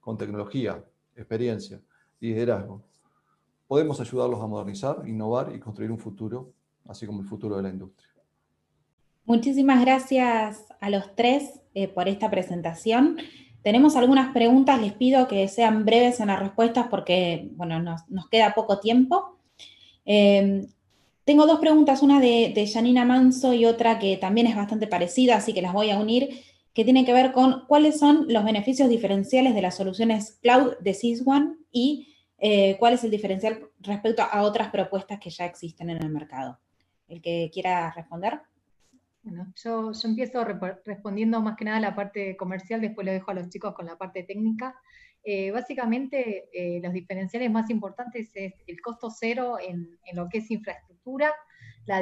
con 0.00 0.18
tecnología, 0.18 0.84
experiencia, 1.14 1.80
liderazgo, 2.20 2.82
podemos 3.66 4.00
ayudarlos 4.00 4.40
a 4.42 4.46
modernizar, 4.46 5.06
innovar 5.06 5.54
y 5.54 5.60
construir 5.60 5.90
un 5.90 5.98
futuro, 5.98 6.52
así 6.86 7.06
como 7.06 7.20
el 7.20 7.26
futuro 7.26 7.56
de 7.56 7.62
la 7.62 7.70
industria. 7.70 8.08
Muchísimas 9.24 9.80
gracias 9.80 10.66
a 10.80 10.90
los 10.90 11.14
tres 11.14 11.60
eh, 11.72 11.88
por 11.88 12.08
esta 12.08 12.30
presentación. 12.30 13.16
Tenemos 13.64 13.96
algunas 13.96 14.34
preguntas, 14.34 14.78
les 14.78 14.92
pido 14.92 15.26
que 15.26 15.48
sean 15.48 15.86
breves 15.86 16.20
en 16.20 16.26
las 16.26 16.38
respuestas 16.38 16.88
porque, 16.90 17.48
bueno, 17.52 17.80
nos, 17.80 18.02
queda 18.30 18.52
poco 18.52 18.78
tiempo. 18.78 19.38
Em, 20.04 20.66
tengo 21.24 21.46
dos 21.46 21.60
preguntas, 21.60 22.02
una 22.02 22.20
de, 22.20 22.70
Janina 22.70 23.06
Manso 23.06 23.54
y 23.54 23.64
otra 23.64 23.98
que 23.98 24.18
también 24.18 24.46
es 24.46 24.54
bastante 24.54 24.86
parecida, 24.86 25.36
así 25.36 25.54
que 25.54 25.62
las 25.62 25.72
voy 25.72 25.90
a 25.90 25.98
unir, 25.98 26.42
que 26.74 26.84
tiene 26.84 27.06
que 27.06 27.14
ver 27.14 27.32
con 27.32 27.64
cuáles 27.66 27.98
son 27.98 28.26
los 28.28 28.44
beneficios 28.44 28.90
diferenciales 28.90 29.54
de 29.54 29.62
las 29.62 29.76
soluciones 29.78 30.38
cloud 30.42 30.74
de 30.80 30.92
SysOne 30.92 31.54
y 31.72 32.08
eh, 32.36 32.76
cuál 32.78 32.92
es 32.92 33.04
el 33.04 33.10
diferencial 33.10 33.70
respecto 33.80 34.22
a 34.30 34.42
otras 34.42 34.68
propuestas 34.68 35.18
que 35.18 35.30
ya 35.30 35.46
existen 35.46 35.88
en 35.88 36.02
el 36.02 36.10
mercado. 36.10 36.58
El 37.08 37.22
que 37.22 37.50
quiera 37.50 37.90
responder. 37.96 38.42
Bueno, 39.24 39.50
yo, 39.56 39.92
empiezo 40.04 40.44
respondiendo 40.84 41.40
más 41.40 41.56
que 41.56 41.64
nada 41.64 41.78
a 41.78 41.80
la 41.80 41.94
parte 41.96 42.36
comercial, 42.36 42.82
después 42.82 43.06
lo 43.06 43.12
dejo 43.12 43.30
a 43.30 43.34
los 43.34 43.48
chicos 43.48 43.74
con 43.74 43.86
la 43.86 43.96
parte 43.96 44.22
técnica. 44.22 44.78
Eh, 45.22 45.50
básicamente, 45.50 46.50
eh, 46.52 46.78
los 46.82 46.92
diferenciales 46.92 47.50
más 47.50 47.70
importantes 47.70 48.30
es 48.34 48.52
el 48.66 48.80
costo 48.82 49.08
cero 49.10 49.56
en, 49.58 49.98
lo 50.12 50.28
que 50.28 50.38
es 50.38 50.50
infraestructura, 50.50 51.32
la, 51.86 52.00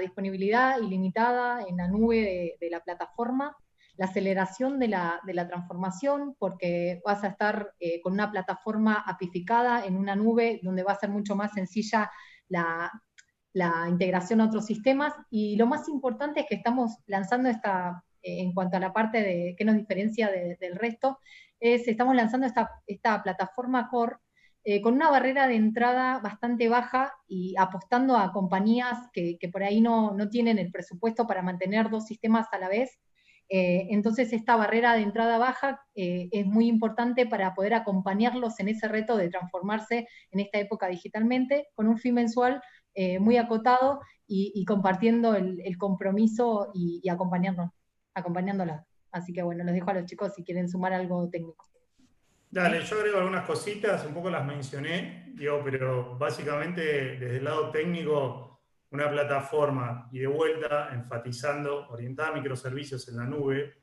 disponibilidad 0.00 0.78
ilimitada 0.82 1.62
en 1.66 1.78
la 1.78 1.88
nube 1.88 2.56
de, 2.60 2.70
la 2.70 2.80
plataforma, 2.80 3.56
la 3.96 4.04
aceleración 4.04 4.78
de 4.78 4.88
la, 4.88 5.48
transformación, 5.48 6.36
porque 6.38 7.00
vas 7.06 7.24
a 7.24 7.28
estar 7.28 7.72
eh, 7.80 8.02
con 8.02 8.12
una 8.12 8.30
plataforma 8.30 9.02
apificada 9.06 9.86
en 9.86 9.96
una 9.96 10.14
nube 10.14 10.60
donde 10.62 10.82
va 10.82 10.92
a 10.92 11.00
ser 11.00 11.08
mucho 11.08 11.34
más 11.36 11.54
sencilla 11.54 12.10
la, 12.48 12.92
la 13.54 13.86
integración 13.88 14.40
a 14.40 14.46
otros 14.46 14.66
sistemas 14.66 15.14
y 15.30 15.56
lo 15.56 15.66
más 15.66 15.88
importante 15.88 16.40
es 16.40 16.46
que 16.46 16.56
estamos 16.56 16.98
lanzando 17.06 17.48
esta, 17.48 18.04
eh, 18.20 18.40
en 18.40 18.52
cuanto 18.52 18.76
a 18.76 18.80
la 18.80 18.92
parte 18.92 19.22
de 19.22 19.54
qué 19.56 19.64
nos 19.64 19.76
diferencia 19.76 20.28
del 20.28 20.74
resto, 20.74 21.20
es 21.60 21.86
estamos 21.86 22.16
lanzando 22.16 22.46
esta, 22.46 22.70
esta 22.86 23.22
plataforma 23.22 23.88
core 23.88 24.16
eh, 24.64 24.82
con 24.82 24.94
una 24.94 25.08
barrera 25.08 25.46
de 25.46 25.54
entrada 25.54 26.18
bastante 26.18 26.68
baja 26.68 27.12
y 27.28 27.54
apostando 27.56 28.16
a 28.16 28.32
compañías 28.32 28.98
que, 29.12 29.38
por 29.52 29.62
ahí 29.62 29.80
no, 29.80 30.12
no, 30.14 30.28
tienen 30.30 30.58
el 30.58 30.72
presupuesto 30.72 31.26
para 31.26 31.42
mantener 31.42 31.90
dos 31.90 32.06
sistemas 32.06 32.48
a 32.50 32.58
la 32.58 32.68
vez. 32.68 32.98
Eh, 33.50 33.88
entonces 33.90 34.32
esta 34.32 34.56
barrera 34.56 34.94
de 34.94 35.02
entrada 35.02 35.36
baja 35.36 35.80
es 35.94 36.46
muy 36.46 36.66
importante 36.66 37.26
para 37.26 37.54
poder 37.54 37.74
acompañarlos 37.74 38.58
en 38.58 38.68
ese 38.68 38.88
reto 38.88 39.18
de 39.18 39.28
transformarse 39.28 40.08
en 40.30 40.40
esta 40.40 40.58
época 40.58 40.88
digitalmente 40.88 41.68
con 41.74 41.86
un 41.86 41.98
fin 41.98 42.14
mensual 42.14 42.62
eh, 42.94 43.18
muy 43.18 43.36
acotado 43.36 44.00
y, 44.26 44.64
compartiendo 44.64 45.34
el, 45.34 45.76
compromiso 45.78 46.70
y, 46.74 47.00
y. 47.04 47.10
Así 49.12 49.32
que 49.32 49.42
bueno, 49.42 49.62
les 49.64 49.74
dejo 49.74 49.90
a 49.90 49.94
los 49.94 50.06
chicos 50.06 50.34
si 50.34 50.42
quieren 50.42 50.68
sumar 50.68 50.92
algo 50.92 51.28
técnico. 51.28 51.64
Dale, 52.50 52.82
yo 52.82 52.96
agrego 52.96 53.18
algunas 53.18 53.44
cositas, 53.44 54.06
un 54.06 54.14
poco 54.14 54.30
las 54.30 54.46
mencioné, 54.46 55.32
digo, 55.34 55.60
pero 55.64 56.16
básicamente 56.16 57.16
desde 57.16 57.38
el 57.38 57.44
lado 57.44 57.70
técnico, 57.70 58.60
una 58.90 59.10
plataforma 59.10 60.08
y 60.12 60.20
de 60.20 60.28
vuelta, 60.28 60.90
enfatizando, 60.92 61.88
orientada 61.88 62.28
a 62.28 62.34
microservicios 62.34 63.08
en 63.08 63.16
la 63.16 63.24
nube, 63.24 63.74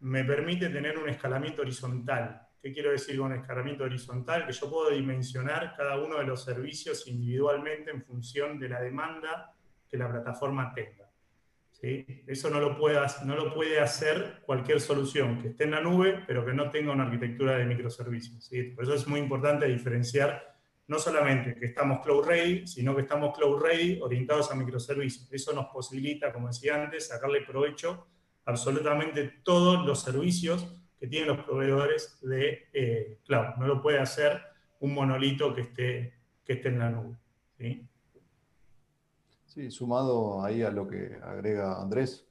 me 0.00 0.24
permite 0.24 0.70
tener 0.70 0.98
un 0.98 1.08
escalamiento 1.08 1.62
horizontal. 1.62 2.44
¿Qué 2.64 2.72
quiero 2.72 2.92
decir 2.92 3.18
con 3.18 3.30
escalamiento 3.34 3.84
horizontal? 3.84 4.46
Que 4.46 4.54
yo 4.54 4.70
puedo 4.70 4.88
dimensionar 4.88 5.74
cada 5.76 5.98
uno 5.98 6.16
de 6.16 6.24
los 6.24 6.42
servicios 6.44 7.06
individualmente 7.06 7.90
en 7.90 8.02
función 8.02 8.58
de 8.58 8.70
la 8.70 8.80
demanda 8.80 9.54
que 9.86 9.98
la 9.98 10.10
plataforma 10.10 10.72
tenga. 10.72 11.10
¿sí? 11.72 12.24
Eso 12.26 12.48
no 12.48 12.60
lo, 12.60 12.78
puede, 12.78 12.98
no 13.26 13.36
lo 13.36 13.52
puede 13.52 13.80
hacer 13.80 14.40
cualquier 14.46 14.80
solución 14.80 15.42
que 15.42 15.48
esté 15.48 15.64
en 15.64 15.72
la 15.72 15.82
nube, 15.82 16.24
pero 16.26 16.42
que 16.42 16.54
no 16.54 16.70
tenga 16.70 16.92
una 16.92 17.04
arquitectura 17.04 17.58
de 17.58 17.66
microservicios. 17.66 18.42
¿sí? 18.42 18.62
Por 18.62 18.84
eso 18.84 18.94
es 18.94 19.06
muy 19.06 19.20
importante 19.20 19.66
diferenciar 19.66 20.56
no 20.86 20.98
solamente 20.98 21.56
que 21.56 21.66
estamos 21.66 22.00
cloud 22.00 22.24
ready, 22.24 22.66
sino 22.66 22.96
que 22.96 23.02
estamos 23.02 23.36
cloud 23.36 23.60
ready 23.60 24.00
orientados 24.00 24.50
a 24.50 24.54
microservicios. 24.54 25.30
Eso 25.30 25.52
nos 25.52 25.66
posibilita, 25.66 26.32
como 26.32 26.48
decía 26.48 26.82
antes, 26.82 27.08
sacarle 27.08 27.42
provecho 27.42 28.06
a 28.46 28.52
absolutamente 28.52 29.40
todos 29.42 29.84
los 29.84 30.00
servicios 30.00 30.80
tienen 31.06 31.28
los 31.28 31.44
proveedores 31.44 32.18
de 32.22 32.68
eh, 32.72 33.18
cloud. 33.26 33.56
No 33.58 33.66
lo 33.66 33.82
puede 33.82 33.98
hacer 33.98 34.40
un 34.80 34.94
monolito 34.94 35.54
que 35.54 35.62
esté, 35.62 36.14
que 36.44 36.54
esté 36.54 36.68
en 36.68 36.78
la 36.78 36.90
nube. 36.90 37.16
¿sí? 37.58 37.86
sumado 39.70 40.44
ahí 40.44 40.62
a 40.62 40.70
lo 40.70 40.86
que 40.86 41.18
agrega 41.22 41.80
Andrés, 41.80 42.26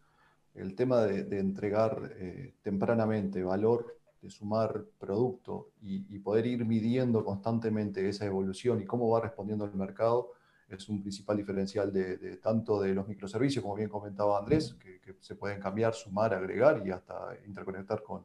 el 0.55 0.75
tema 0.75 1.01
de, 1.01 1.39
entregar 1.39 2.13
eh, 2.17 2.53
tempranamente 2.61 3.43
valor, 3.43 3.97
de 4.21 4.29
sumar 4.29 4.85
producto 4.99 5.71
y, 5.81 6.19
poder 6.19 6.45
ir 6.45 6.65
midiendo 6.65 7.25
constantemente 7.25 8.07
esa 8.07 8.25
evolución 8.25 8.81
y 8.81 8.85
cómo 8.85 9.09
va 9.09 9.21
respondiendo 9.21 9.65
el 9.65 9.73
mercado, 9.73 10.31
es 10.69 10.87
un 10.87 11.01
principal 11.01 11.37
diferencial 11.37 11.91
de, 11.91 12.37
tanto 12.37 12.81
de 12.81 12.93
los 12.93 13.07
microservicios, 13.07 13.61
como 13.61 13.75
bien 13.75 13.89
comentaba 13.89 14.39
Andrés, 14.39 14.75
que, 14.79 15.15
se 15.19 15.35
pueden 15.35 15.59
cambiar, 15.59 15.93
sumar, 15.93 16.33
agregar 16.33 16.81
y 16.85 16.91
hasta 16.91 17.35
interconectar 17.45 18.01
con, 18.01 18.23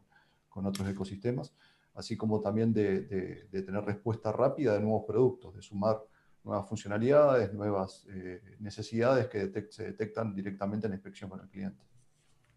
con 0.48 0.66
otros 0.66 0.88
ecosistemas, 0.88 1.54
así 1.94 2.16
como 2.16 2.40
también 2.40 2.72
de, 2.72 3.48
tener 3.50 3.84
respuesta 3.84 4.32
rápida 4.32 4.74
de 4.74 4.80
nuevos 4.80 5.04
productos, 5.06 5.54
de 5.54 5.62
sumar 5.62 5.98
nuevas 6.44 6.68
funcionalidades, 6.68 7.52
nuevas 7.52 8.06
eh, 8.10 8.40
necesidades 8.60 9.26
que 9.26 9.66
se 9.70 9.84
detectan 9.84 10.34
directamente 10.34 10.86
en 10.86 10.92
la 10.92 10.96
inspección 10.96 11.28
con 11.28 11.40
el 11.40 11.48
cliente. 11.48 11.82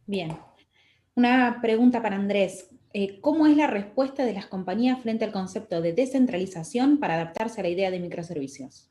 Bien. 0.06 0.38
Una 1.16 1.60
pregunta 1.62 2.02
para 2.02 2.16
Andrés. 2.16 2.70
Eh, 2.94 3.20
¿Cómo 3.22 3.48
es 3.48 3.56
la 3.56 3.68
respuesta 3.68 4.26
de 4.26 4.34
las 4.34 4.48
compañías 4.48 5.02
frente 5.02 5.26
al 5.26 5.32
concepto 5.32 5.82
de 5.82 5.94
descentralización 5.94 7.00
para 7.00 7.16
adaptarse 7.16 7.62
a 7.62 7.64
la 7.64 7.70
idea 7.70 7.92
de 7.92 8.00
microservicios? 8.00 8.90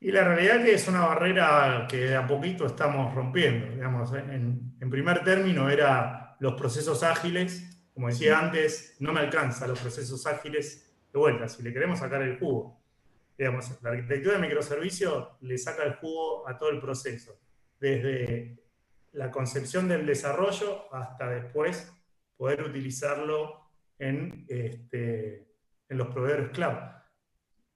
Y 0.00 0.12
la 0.12 0.24
realidad 0.24 0.56
es 0.56 0.64
que 0.64 0.74
es 0.74 0.88
una 0.88 1.06
barrera 1.06 1.86
que 1.88 2.14
a 2.14 2.26
poquito 2.26 2.66
estamos 2.66 3.14
rompiendo. 3.14 3.74
Digamos, 3.74 4.12
en, 4.12 4.76
en 4.80 4.90
primer 4.90 5.24
término 5.24 5.70
era 5.70 6.36
los 6.40 6.54
procesos 6.54 7.02
ágiles 7.02 7.73
como 7.94 8.08
decía 8.08 8.40
antes, 8.40 8.96
no 8.98 9.12
me 9.12 9.20
alcanza 9.20 9.68
los 9.68 9.78
procesos 9.78 10.26
ágiles 10.26 10.92
de 11.12 11.18
vuelta. 11.18 11.48
Si 11.48 11.62
le 11.62 11.72
queremos 11.72 12.00
sacar 12.00 12.22
el 12.22 12.38
jugo, 12.38 12.82
digamos, 13.38 13.70
la 13.82 13.90
arquitectura 13.90 14.34
de 14.34 14.40
microservicio 14.40 15.38
le 15.42 15.56
saca 15.56 15.84
el 15.84 15.94
jugo 15.94 16.46
a 16.48 16.58
todo 16.58 16.70
el 16.70 16.80
proceso, 16.80 17.38
desde 17.78 18.58
la 19.12 19.30
concepción 19.30 19.88
del 19.88 20.06
desarrollo 20.06 20.92
hasta 20.92 21.28
después 21.28 21.92
poder 22.36 22.62
utilizarlo 22.62 23.70
en, 23.98 24.44
este, 24.48 25.54
en 25.88 25.98
los 25.98 26.08
proveedores 26.08 26.50
cloud. 26.50 26.78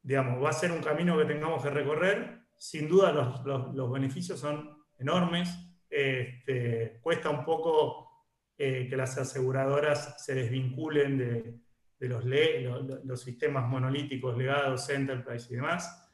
Digamos, 0.02 0.42
va 0.42 0.50
a 0.50 0.52
ser 0.52 0.72
un 0.72 0.82
camino 0.82 1.16
que 1.16 1.26
tengamos 1.26 1.62
que 1.62 1.70
recorrer. 1.70 2.40
Sin 2.56 2.88
duda 2.88 3.12
los, 3.12 3.92
beneficios 3.92 4.40
son 4.40 4.84
enormes. 4.98 5.48
Este, 5.88 6.98
cuesta 7.02 7.30
un 7.30 7.44
poco 7.44 8.07
eh, 8.60 8.88
que 8.90 8.96
las 8.96 9.16
aseguradoras 9.16 10.20
se 10.24 10.34
desvinculen 10.34 11.16
de, 11.16 12.08
los, 12.08 12.24
los, 13.04 13.20
sistemas 13.20 13.68
monolíticos 13.68 14.36
legados, 14.36 14.90
Enterprise 14.90 15.46
y 15.48 15.54
demás. 15.54 16.10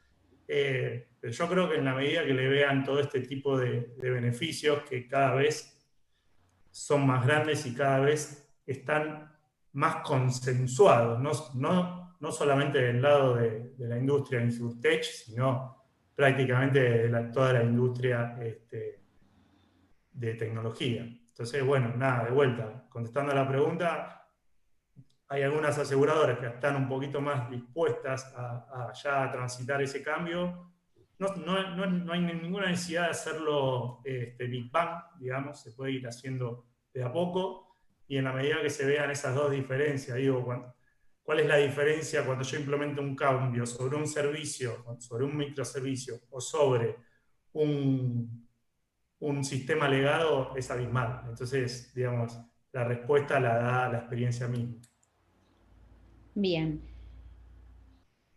Eh, 0.47 1.07
pero 1.19 1.33
yo 1.33 1.49
creo 1.49 1.69
que 1.69 1.77
en 1.77 1.85
la 1.85 1.95
medida 1.95 2.23
que 2.23 2.35
le 2.35 2.47
vean 2.47 2.83
todo 2.83 2.99
este 2.99 3.21
tipo 3.21 3.57
de, 3.57 3.95
beneficios 3.97 4.83
que 4.83 5.07
cada 5.07 5.33
vez 5.33 5.75
son 6.69 7.07
más 7.07 7.25
grandes 7.25 7.65
y 7.65 7.73
cada 7.73 8.01
vez 8.01 8.47
están 8.67 9.35
más 9.73 10.03
consensuados, 10.03 11.19
no, 11.19 11.31
no, 11.55 12.15
no 12.19 12.31
solamente 12.31 12.79
del 12.79 13.01
lado 13.01 13.37
de, 13.37 13.73
la 13.79 13.97
industria 13.97 14.39
de 14.39 14.45
InsurTech, 14.45 15.03
sino 15.03 15.83
prácticamente 16.13 16.79
de 16.79 17.23
toda 17.33 17.53
la 17.53 17.63
industria 17.63 18.37
este, 18.39 18.99
de 20.13 20.35
tecnología. 20.35 21.09
Entonces, 21.35 21.65
bueno, 21.65 21.93
nada, 21.97 22.23
de 22.23 22.31
vuelta, 22.31 22.85
contestando 22.87 23.33
a 23.33 23.35
la 23.35 23.45
pregunta, 23.45 24.25
hay 25.27 25.43
algunas 25.43 25.77
aseguradoras 25.77 26.39
que 26.39 26.45
están 26.45 26.77
un 26.77 26.87
poquito 26.87 27.19
más 27.19 27.51
dispuestas 27.51 28.33
a, 28.37 28.93
ya 28.93 29.29
transitar 29.33 29.81
ese 29.81 30.01
cambio. 30.01 30.71
No, 31.19 31.27
hay 32.13 32.21
ninguna 32.21 32.67
necesidad 32.67 33.03
de 33.03 33.09
hacerlo 33.09 33.99
este, 34.05 34.47
Big 34.47 34.71
Bang, 34.71 34.97
digamos, 35.19 35.59
se 35.59 35.73
puede 35.73 35.91
ir 35.91 36.07
haciendo 36.07 36.67
de 36.93 37.03
a 37.03 37.11
poco 37.11 37.75
y 38.07 38.15
en 38.15 38.23
la 38.23 38.31
medida 38.31 38.61
que 38.61 38.69
se 38.69 38.85
vean 38.85 39.11
esas 39.11 39.35
dos 39.35 39.51
diferencias, 39.51 40.15
digo, 40.15 40.73
¿Cuál 41.21 41.41
es 41.41 41.47
la 41.47 41.57
diferencia 41.57 42.25
cuando 42.25 42.45
yo 42.45 42.57
implemento 42.57 43.01
un 43.01 43.13
cambio 43.13 43.65
sobre 43.65 43.97
un 43.97 44.07
servicio, 44.07 44.85
sobre 44.99 45.25
un 45.25 45.35
microservicio 45.35 46.21
o 46.29 46.39
sobre 46.39 46.95
un, 47.51 48.44
un 49.19 49.43
sistema 49.43 49.87
legado? 49.87 50.55
Es 50.55 50.69
abismal. 50.71 51.21
Entonces, 51.27 51.93
digamos, 51.93 52.39
la 52.71 52.83
respuesta 52.83 53.39
la 53.39 53.55
da 53.55 53.89
la 53.89 53.97
experiencia 53.99 54.47
misma. 54.47 54.75
Bien. 56.33 56.81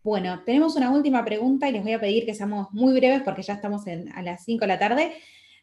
Bueno, 0.02 0.42
tenemos 0.44 0.76
una 0.76 0.90
última 0.90 1.24
pregunta 1.24 1.68
y 1.68 1.72
les 1.72 1.82
voy 1.82 1.92
a 1.92 2.00
pedir 2.00 2.24
que 2.24 2.34
seamos 2.34 2.68
muy 2.72 2.94
breves 2.94 3.22
porque 3.22 3.42
ya 3.42 3.54
estamos 3.54 3.82
a 3.86 4.22
las 4.22 4.44
5 4.44 4.60
de 4.60 4.66
la 4.66 4.78
tarde. 4.78 5.12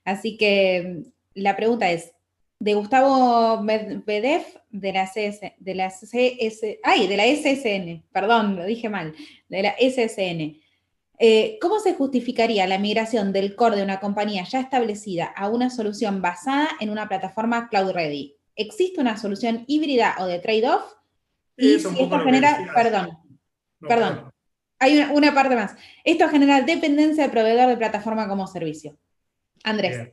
Así 0.04 0.38
que 0.38 1.04
mm, 1.06 1.42
la 1.42 1.56
pregunta 1.56 1.90
es, 1.90 2.12
de 2.60 2.74
Gustavo 2.74 3.62
Medvedev 3.62 4.44
de 4.70 4.94
la, 4.94 5.06
CS, 5.06 5.54
de 5.60 5.76
la 5.76 5.90
CS, 5.90 6.80
ay, 6.84 7.08
de 7.08 7.18
la 7.18 7.26
SSN, 7.26 8.04
perdón, 8.12 8.56
lo 8.56 8.66
dije 8.66 8.90
mal, 8.90 9.14
de 9.50 9.64
la 9.64 9.76
SSN. 9.78 10.65
Eh, 11.20 11.58
¿Cómo 11.62 11.80
se 11.80 11.94
justificaría 11.94 12.68
la 12.68 12.78
migración 12.78 13.32
del 13.32 13.56
core 13.56 13.78
de 13.78 13.84
una 13.84 14.00
compañía 14.00 14.44
ya 14.44 14.60
establecida 14.60 15.26
a 15.26 15.50
una 15.50 15.70
solución 15.70 16.22
basada 16.22 16.70
en 16.80 16.90
una 16.90 17.08
plataforma 17.08 17.70
cloud 17.70 17.92
ready? 17.92 18.36
¿Existe 18.56 19.02
una 19.02 19.18
solución 19.18 19.64
híbrida 19.68 20.16
o 20.20 20.26
de 20.26 20.40
trade-off? 20.40 20.94
Y 21.58 21.80
si 21.80 21.88
esto 21.88 22.20
genera, 22.20 22.70
perdón, 22.74 23.18
perdón, 23.80 24.34
hay 24.80 25.00
una, 25.12 25.34
parte 25.34 25.56
más. 25.56 25.76
Esto 26.04 26.28
genera 26.28 26.62
dependencia 26.62 27.24
del 27.24 27.32
proveedor 27.32 27.70
de 27.70 27.78
plataforma 27.78 28.28
como 28.28 28.46
servicio. 28.48 28.98
Andrés. 29.64 30.10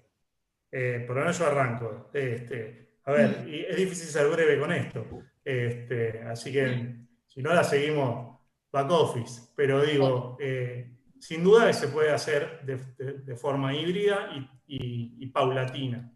Eh, 0.71 1.05
por 1.07 1.17
lo 1.17 1.23
menos 1.23 1.39
yo 1.39 1.47
arranco. 1.47 2.11
Este, 2.15 2.93
a 3.05 3.13
ver, 3.13 3.45
mm. 3.45 3.71
es 3.71 3.77
difícil 3.77 4.09
ser 4.09 4.29
breve 4.29 4.59
con 4.59 4.73
esto. 4.73 5.07
Este, 5.45 6.23
así 6.23 6.53
que 6.53 6.97
si 7.27 7.43
no 7.43 7.53
la 7.53 7.65
seguimos 7.65 8.41
back 8.73 8.91
office. 8.91 9.43
Pero 9.55 9.83
digo, 9.83 10.37
eh, 10.41 10.91
sin 11.21 11.45
duda 11.45 11.73
se 11.73 11.89
puede 11.89 12.11
hacer 12.11 12.63
de, 12.65 13.37
forma 13.37 13.75
híbrida 13.75 14.31
y, 14.67 15.27
paulatina. 15.29 16.13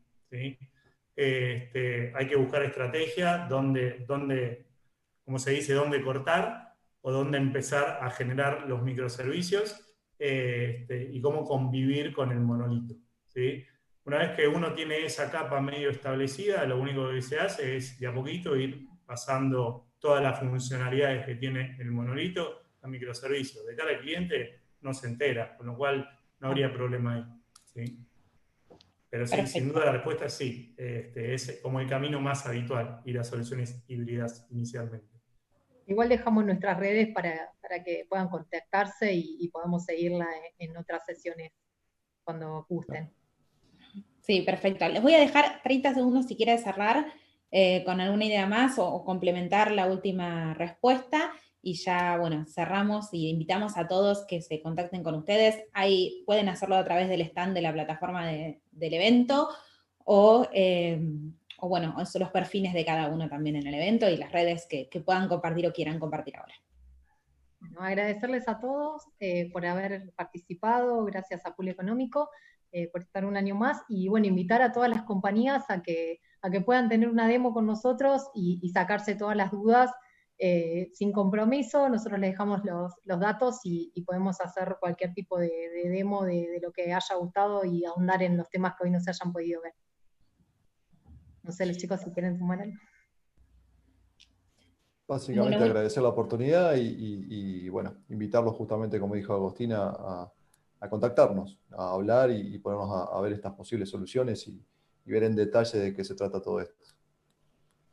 Este, 1.14 2.12
hay 2.14 2.27
que 2.27 2.37
buscar 2.37 2.62
estrategia 2.62 3.47
donde, 3.49 4.05
donde, 4.07 4.66
como 5.25 5.38
se 5.38 5.53
dice, 5.53 5.75
dónde 5.75 6.03
cortar 6.03 6.75
o 7.01 7.12
dónde 7.12 7.38
empezar 7.38 8.01
a 8.03 8.11
generar 8.11 8.66
los 8.66 8.83
microservicios 8.83 9.81
este, 10.19 11.11
y 11.12 11.21
cómo 11.21 11.45
convivir 11.45 12.12
con 12.12 12.33
el 12.33 12.40
monolito. 12.40 12.97
¿sí? 13.27 13.64
Una 14.05 14.19
vez 14.19 14.33
que 14.33 14.49
uno 14.49 14.73
tiene 14.73 15.05
esa 15.05 15.31
capa 15.31 15.61
medio 15.61 15.90
establecida, 15.90 16.64
lo 16.64 16.79
único 16.79 17.11
que 17.11 17.23
se 17.23 17.38
hace 17.38 17.77
es 17.77 17.99
de 17.99 18.07
a 18.07 18.14
poquito 18.14 18.57
ir 18.57 18.87
pasando 19.07 19.86
todas 19.99 20.23
las 20.23 20.39
funcionalidades 20.39 21.27
que 21.27 21.35
tiene 21.37 21.77
el 21.79 21.91
monolito 21.91 22.63
a 22.83 22.89
microservicios. 22.89 23.67
De 23.67 23.75
cara 23.75 23.91
al 23.91 24.01
cliente 24.01 24.61
no 24.81 24.95
se 24.95 25.09
entera, 25.09 25.57
con 25.57 25.67
lo 25.67 25.77
cual 25.77 26.09
no 26.41 26.49
habría 26.49 26.73
problema 26.73 27.41
ahí. 27.77 27.99
Pero 29.09 29.27
sí, 29.27 29.47
sin 29.47 29.69
duda 29.69 29.87
la 29.87 29.93
respuesta 29.93 30.27
es 30.27 30.35
sí. 30.35 30.75
Este, 30.77 31.35
es 31.35 31.61
como 31.63 31.81
el 31.81 31.89
camino 31.89 32.21
más 32.21 32.47
habitual 32.47 33.01
ir 33.05 33.19
a 33.19 33.25
soluciones 33.25 33.83
híbridas 33.89 34.47
inicialmente. 34.51 35.17
Igual 35.87 36.09
dejamos 36.09 36.45
nuestras 36.45 36.79
redes 36.79 37.15
para, 37.15 37.53
que 37.85 38.07
puedan 38.09 38.29
contactarse 38.29 39.13
y, 39.15 39.49
podamos 39.49 39.85
seguirla 39.85 40.27
en, 40.59 40.77
otras 40.77 41.05
sesiones 41.05 41.53
cuando 42.25 42.67
gusten. 42.69 43.13
Sí, 44.21 44.43
perfecto. 44.43 44.89
Les 44.89 45.01
voy 45.01 45.15
a 45.15 45.21
dejar 45.21 45.63
30 45.63 45.95
segundos 45.95 46.27
si 46.27 46.37
quiere 46.37 46.59
cerrar 46.59 47.07
eh, 47.59 47.85
con 47.85 48.03
alguna 48.03 48.27
idea 48.27 48.47
más 48.47 48.79
o, 48.79 49.03
complementar 49.03 49.71
la 49.73 49.87
última 49.87 50.53
respuesta. 50.53 51.33
Y 51.62 51.73
ya, 51.73 52.19
bueno, 52.19 52.45
cerramos 52.45 53.09
y 53.12 53.31
invitamos 53.31 53.79
a 53.79 53.88
todos 53.88 54.27
que 54.27 54.42
se 54.42 54.61
contacten 54.61 55.03
con 55.03 55.14
ustedes. 55.14 55.64
Ahí 55.73 56.23
pueden 56.27 56.51
hacerlo 56.51 56.77
a 56.77 56.85
través 56.85 57.09
del 57.09 57.23
stand 57.23 57.55
de 57.55 57.62
la 57.62 57.73
plataforma 57.73 58.27
del 58.27 58.61
evento 58.73 59.49
o 60.05 60.47
eh, 60.53 61.01
o 61.59 61.69
bueno, 61.71 62.05
son 62.05 62.21
los 62.21 62.31
perfiles 62.31 62.75
de 62.75 62.85
cada 62.85 63.09
uno 63.09 63.27
también 63.27 63.57
en 63.57 63.66
el 63.66 63.75
evento 63.75 64.07
y 64.07 64.19
las 64.19 64.33
redes 64.33 64.66
que, 64.69 64.90
puedan 65.03 65.27
compartir 65.27 65.66
o 65.66 65.73
quieran 65.73 65.99
compartir 65.99 66.37
ahora. 66.37 66.55
Agradecerles 67.79 68.47
a 68.49 68.61
todos 68.61 69.09
eh, 69.19 69.51
por 69.51 69.64
haber 69.64 70.12
participado, 70.14 71.03
gracias 71.07 71.47
a 71.47 71.57
Pool 71.57 71.69
Económico 71.69 72.29
eh, 72.71 72.88
por 72.88 73.01
estar 73.01 73.25
un 73.25 73.38
año 73.38 73.55
más 73.55 73.83
y 73.88 74.09
bueno, 74.09 74.27
invitar 74.27 74.61
a 74.61 74.73
todas 74.73 74.90
las 74.90 75.05
compañías 75.05 75.64
a 75.71 75.83
que, 75.83 76.21
a 76.47 76.51
que 76.51 76.61
puedan 76.61 76.89
tener 76.89 77.09
una 77.09 77.27
demo 77.27 77.53
con 77.53 77.67
nosotros 77.67 78.31
y, 78.33 78.69
sacarse 78.71 79.17
todas 79.17 79.37
las 79.37 79.51
dudas 79.51 79.91
eh, 80.39 80.91
sin 80.93 81.11
compromiso. 81.11 81.89
Nosotros 81.89 82.21
les 82.21 82.31
dejamos 82.31 82.63
los, 82.65 82.95
datos 83.21 83.61
y, 83.65 84.01
podemos 84.07 84.41
hacer 84.41 84.77
cualquier 84.79 85.13
tipo 85.13 85.39
de, 85.39 85.51
demo 85.85 86.25
de, 86.25 86.49
de 86.49 86.61
lo 86.63 86.71
que 86.71 86.95
haya 86.95 87.17
gustado 87.19 87.65
y 87.65 87.85
ahondar 87.85 88.23
en 88.23 88.37
los 88.37 88.49
temas 88.49 88.75
que 88.77 88.85
hoy 88.85 88.91
no 88.93 89.01
se 89.01 89.11
hayan 89.11 89.33
podido 89.33 89.61
ver. 89.61 89.75
No 91.43 91.51
sé, 91.51 91.67
los 91.67 91.77
chicos 91.77 92.01
si 92.01 92.11
quieren 92.13 92.39
sumar 92.39 92.61
algo. 92.61 92.77
Básicamente 95.09 95.65
agradecer 95.65 96.03
la 96.03 96.11
oportunidad 96.11 96.75
y, 96.77 97.69
bueno, 97.69 97.95
invitarlos 98.09 98.55
justamente, 98.55 99.01
como 99.01 99.15
dijo 99.15 99.33
Agostina, 99.33 99.89
a, 99.89 100.33
contactarnos, 100.89 101.59
a 101.73 101.93
hablar 101.93 102.31
y, 102.31 102.57
ponernos 102.59 103.11
a, 103.13 103.21
ver 103.21 103.33
estas 103.33 103.53
posibles 103.55 103.89
soluciones 103.89 104.47
y, 104.47 104.65
ver 105.12 105.25
en 105.25 105.37
detalle 105.37 105.79
de 105.79 105.95
qué 105.95 106.05
se 106.05 106.14
trata 106.14 106.42
todo 106.42 106.61
esto. 106.61 106.75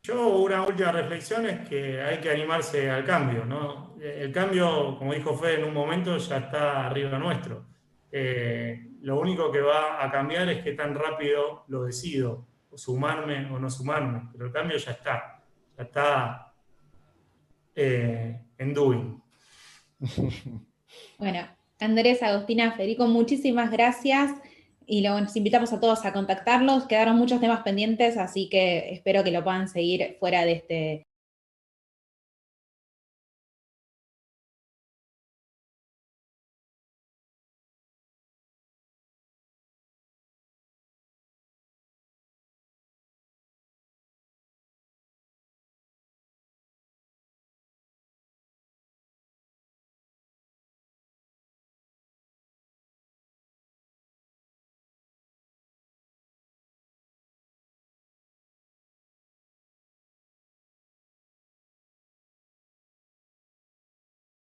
Yo 0.02 0.36
una 0.36 0.66
última 0.66 0.92
reflexión 0.92 1.46
es 1.46 1.66
que 1.68 2.02
hay 2.02 2.18
que 2.18 2.30
animarse 2.30 2.90
al 2.90 3.04
cambio. 3.04 3.44
¿no? 3.46 3.96
El 3.98 4.30
cambio, 4.32 4.96
como 4.98 5.14
dijo 5.14 5.34
Fede 5.34 5.60
en 5.60 5.64
un 5.64 5.74
momento, 5.74 6.16
ya 6.18 6.36
está 6.36 6.86
arriba 6.86 7.18
nuestro. 7.18 7.66
Eh, 8.12 8.90
lo 9.00 9.18
único 9.18 9.50
que 9.50 9.60
va 9.60 10.04
a 10.04 10.10
cambiar 10.10 10.48
es 10.50 10.62
que 10.62 10.72
tan 10.72 10.94
rápido 10.94 11.64
lo 11.68 11.84
decido 11.84 12.46
sumarme 12.76 13.50
o 13.50 13.58
no 13.58 13.70
sumarme, 13.70 14.28
pero 14.32 14.46
el 14.46 14.52
cambio 14.52 14.76
ya 14.76 14.92
está, 14.92 15.42
ya 15.76 15.82
está 15.82 16.52
eh, 17.74 18.40
en 18.58 18.74
doing. 18.74 19.22
Bueno, 21.18 21.40
Andrés, 21.80 22.22
Agostina, 22.22 22.72
Federico, 22.72 23.08
muchísimas 23.08 23.70
gracias 23.72 24.30
y 24.86 25.02
los 25.02 25.36
invitamos 25.36 25.72
a 25.72 25.80
todos 25.80 26.04
a 26.04 26.12
contactarlos. 26.12 26.86
Quedaron 26.86 27.16
muchos 27.16 27.40
temas 27.40 27.62
pendientes, 27.62 28.16
así 28.16 28.48
que 28.48 28.92
espero 28.92 29.24
que 29.24 29.30
lo 29.30 29.44
puedan 29.44 29.68
seguir 29.68 30.16
fuera 30.18 30.44
de 30.44 30.52
este, 30.52 31.06